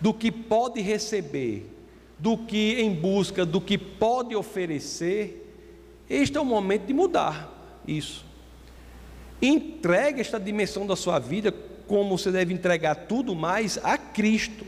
do 0.00 0.14
que 0.14 0.30
pode 0.30 0.80
receber, 0.80 1.70
do 2.18 2.36
que 2.36 2.80
em 2.80 2.94
busca 2.94 3.44
do 3.44 3.60
que 3.60 3.76
pode 3.76 4.34
oferecer, 4.34 5.40
este 6.08 6.36
é 6.36 6.40
o 6.40 6.44
momento 6.44 6.86
de 6.86 6.94
mudar 6.94 7.52
isso. 7.86 8.24
Entregue 9.40 10.20
esta 10.20 10.38
dimensão 10.38 10.86
da 10.86 10.96
sua 10.96 11.18
vida, 11.18 11.52
como 11.86 12.16
você 12.16 12.30
deve 12.30 12.54
entregar 12.54 12.94
tudo 12.94 13.34
mais, 13.34 13.78
a 13.82 13.98
Cristo. 13.98 14.64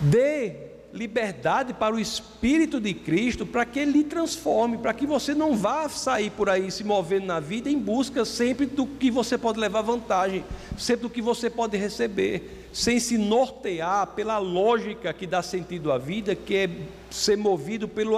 Dê 0.00 0.69
liberdade 0.92 1.72
para 1.72 1.94
o 1.94 2.00
Espírito 2.00 2.80
de 2.80 2.92
Cristo, 2.92 3.46
para 3.46 3.64
que 3.64 3.78
Ele 3.78 4.02
transforme, 4.02 4.78
para 4.78 4.92
que 4.92 5.06
você 5.06 5.34
não 5.34 5.56
vá 5.56 5.88
sair 5.88 6.30
por 6.30 6.48
aí 6.48 6.70
se 6.70 6.82
movendo 6.82 7.26
na 7.26 7.38
vida 7.38 7.70
em 7.70 7.78
busca 7.78 8.24
sempre 8.24 8.66
do 8.66 8.86
que 8.86 9.10
você 9.10 9.38
pode 9.38 9.58
levar 9.60 9.82
vantagem, 9.82 10.44
sempre 10.76 11.02
do 11.02 11.10
que 11.10 11.22
você 11.22 11.48
pode 11.48 11.76
receber, 11.76 12.68
sem 12.72 12.98
se 12.98 13.16
nortear 13.16 14.08
pela 14.08 14.38
lógica 14.38 15.12
que 15.12 15.26
dá 15.26 15.42
sentido 15.42 15.92
à 15.92 15.98
vida, 15.98 16.34
que 16.34 16.56
é 16.56 16.70
ser 17.10 17.36
movido 17.36 17.86
pelo, 17.86 18.16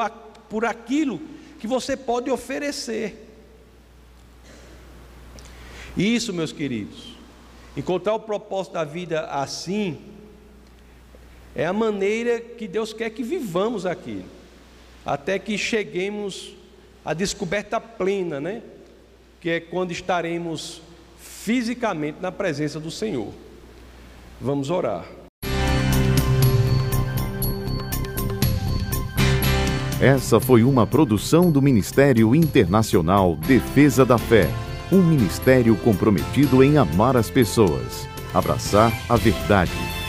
por 0.49 0.65
aquilo 0.65 1.21
que 1.59 1.67
você 1.67 1.97
pode 1.97 2.31
oferecer. 2.31 3.29
Isso, 5.97 6.33
meus 6.33 6.53
queridos, 6.53 7.17
encontrar 7.77 8.15
o 8.15 8.21
propósito 8.21 8.73
da 8.73 8.85
vida 8.85 9.27
assim, 9.27 9.99
é 11.55 11.67
a 11.67 11.73
maneira 11.73 12.41
que 12.41 12.67
Deus 12.67 12.93
quer 12.93 13.11
que 13.11 13.23
vivamos 13.23 13.85
aqui, 13.85 14.25
até 15.05 15.39
que 15.39 15.59
cheguemos 15.59 16.55
à 17.05 17.13
descoberta 17.13 17.81
plena, 17.81 18.41
né? 18.41 18.63
Que 19.41 19.51
é 19.51 19.61
quando 19.61 19.91
estaremos 19.91 20.81
fisicamente 21.19 22.19
na 22.21 22.33
presença 22.33 22.81
do 22.81 22.91
Senhor. 22.91 23.33
Vamos 24.41 24.71
orar. 24.71 25.05
Essa 30.01 30.41
foi 30.41 30.65
uma 30.65 30.85
produção 30.85 31.51
do 31.51 31.63
Ministério 31.63 32.35
Internacional 32.35 33.37
Defesa 33.37 34.05
da 34.05 34.19
Fé, 34.19 34.49
um 34.91 35.01
ministério 35.01 35.77
comprometido 35.77 36.63
em 36.63 36.77
amar 36.77 37.17
as 37.17 37.31
pessoas, 37.31 38.09
abraçar 38.35 38.93
a 39.09 39.17
verdade 39.17 40.02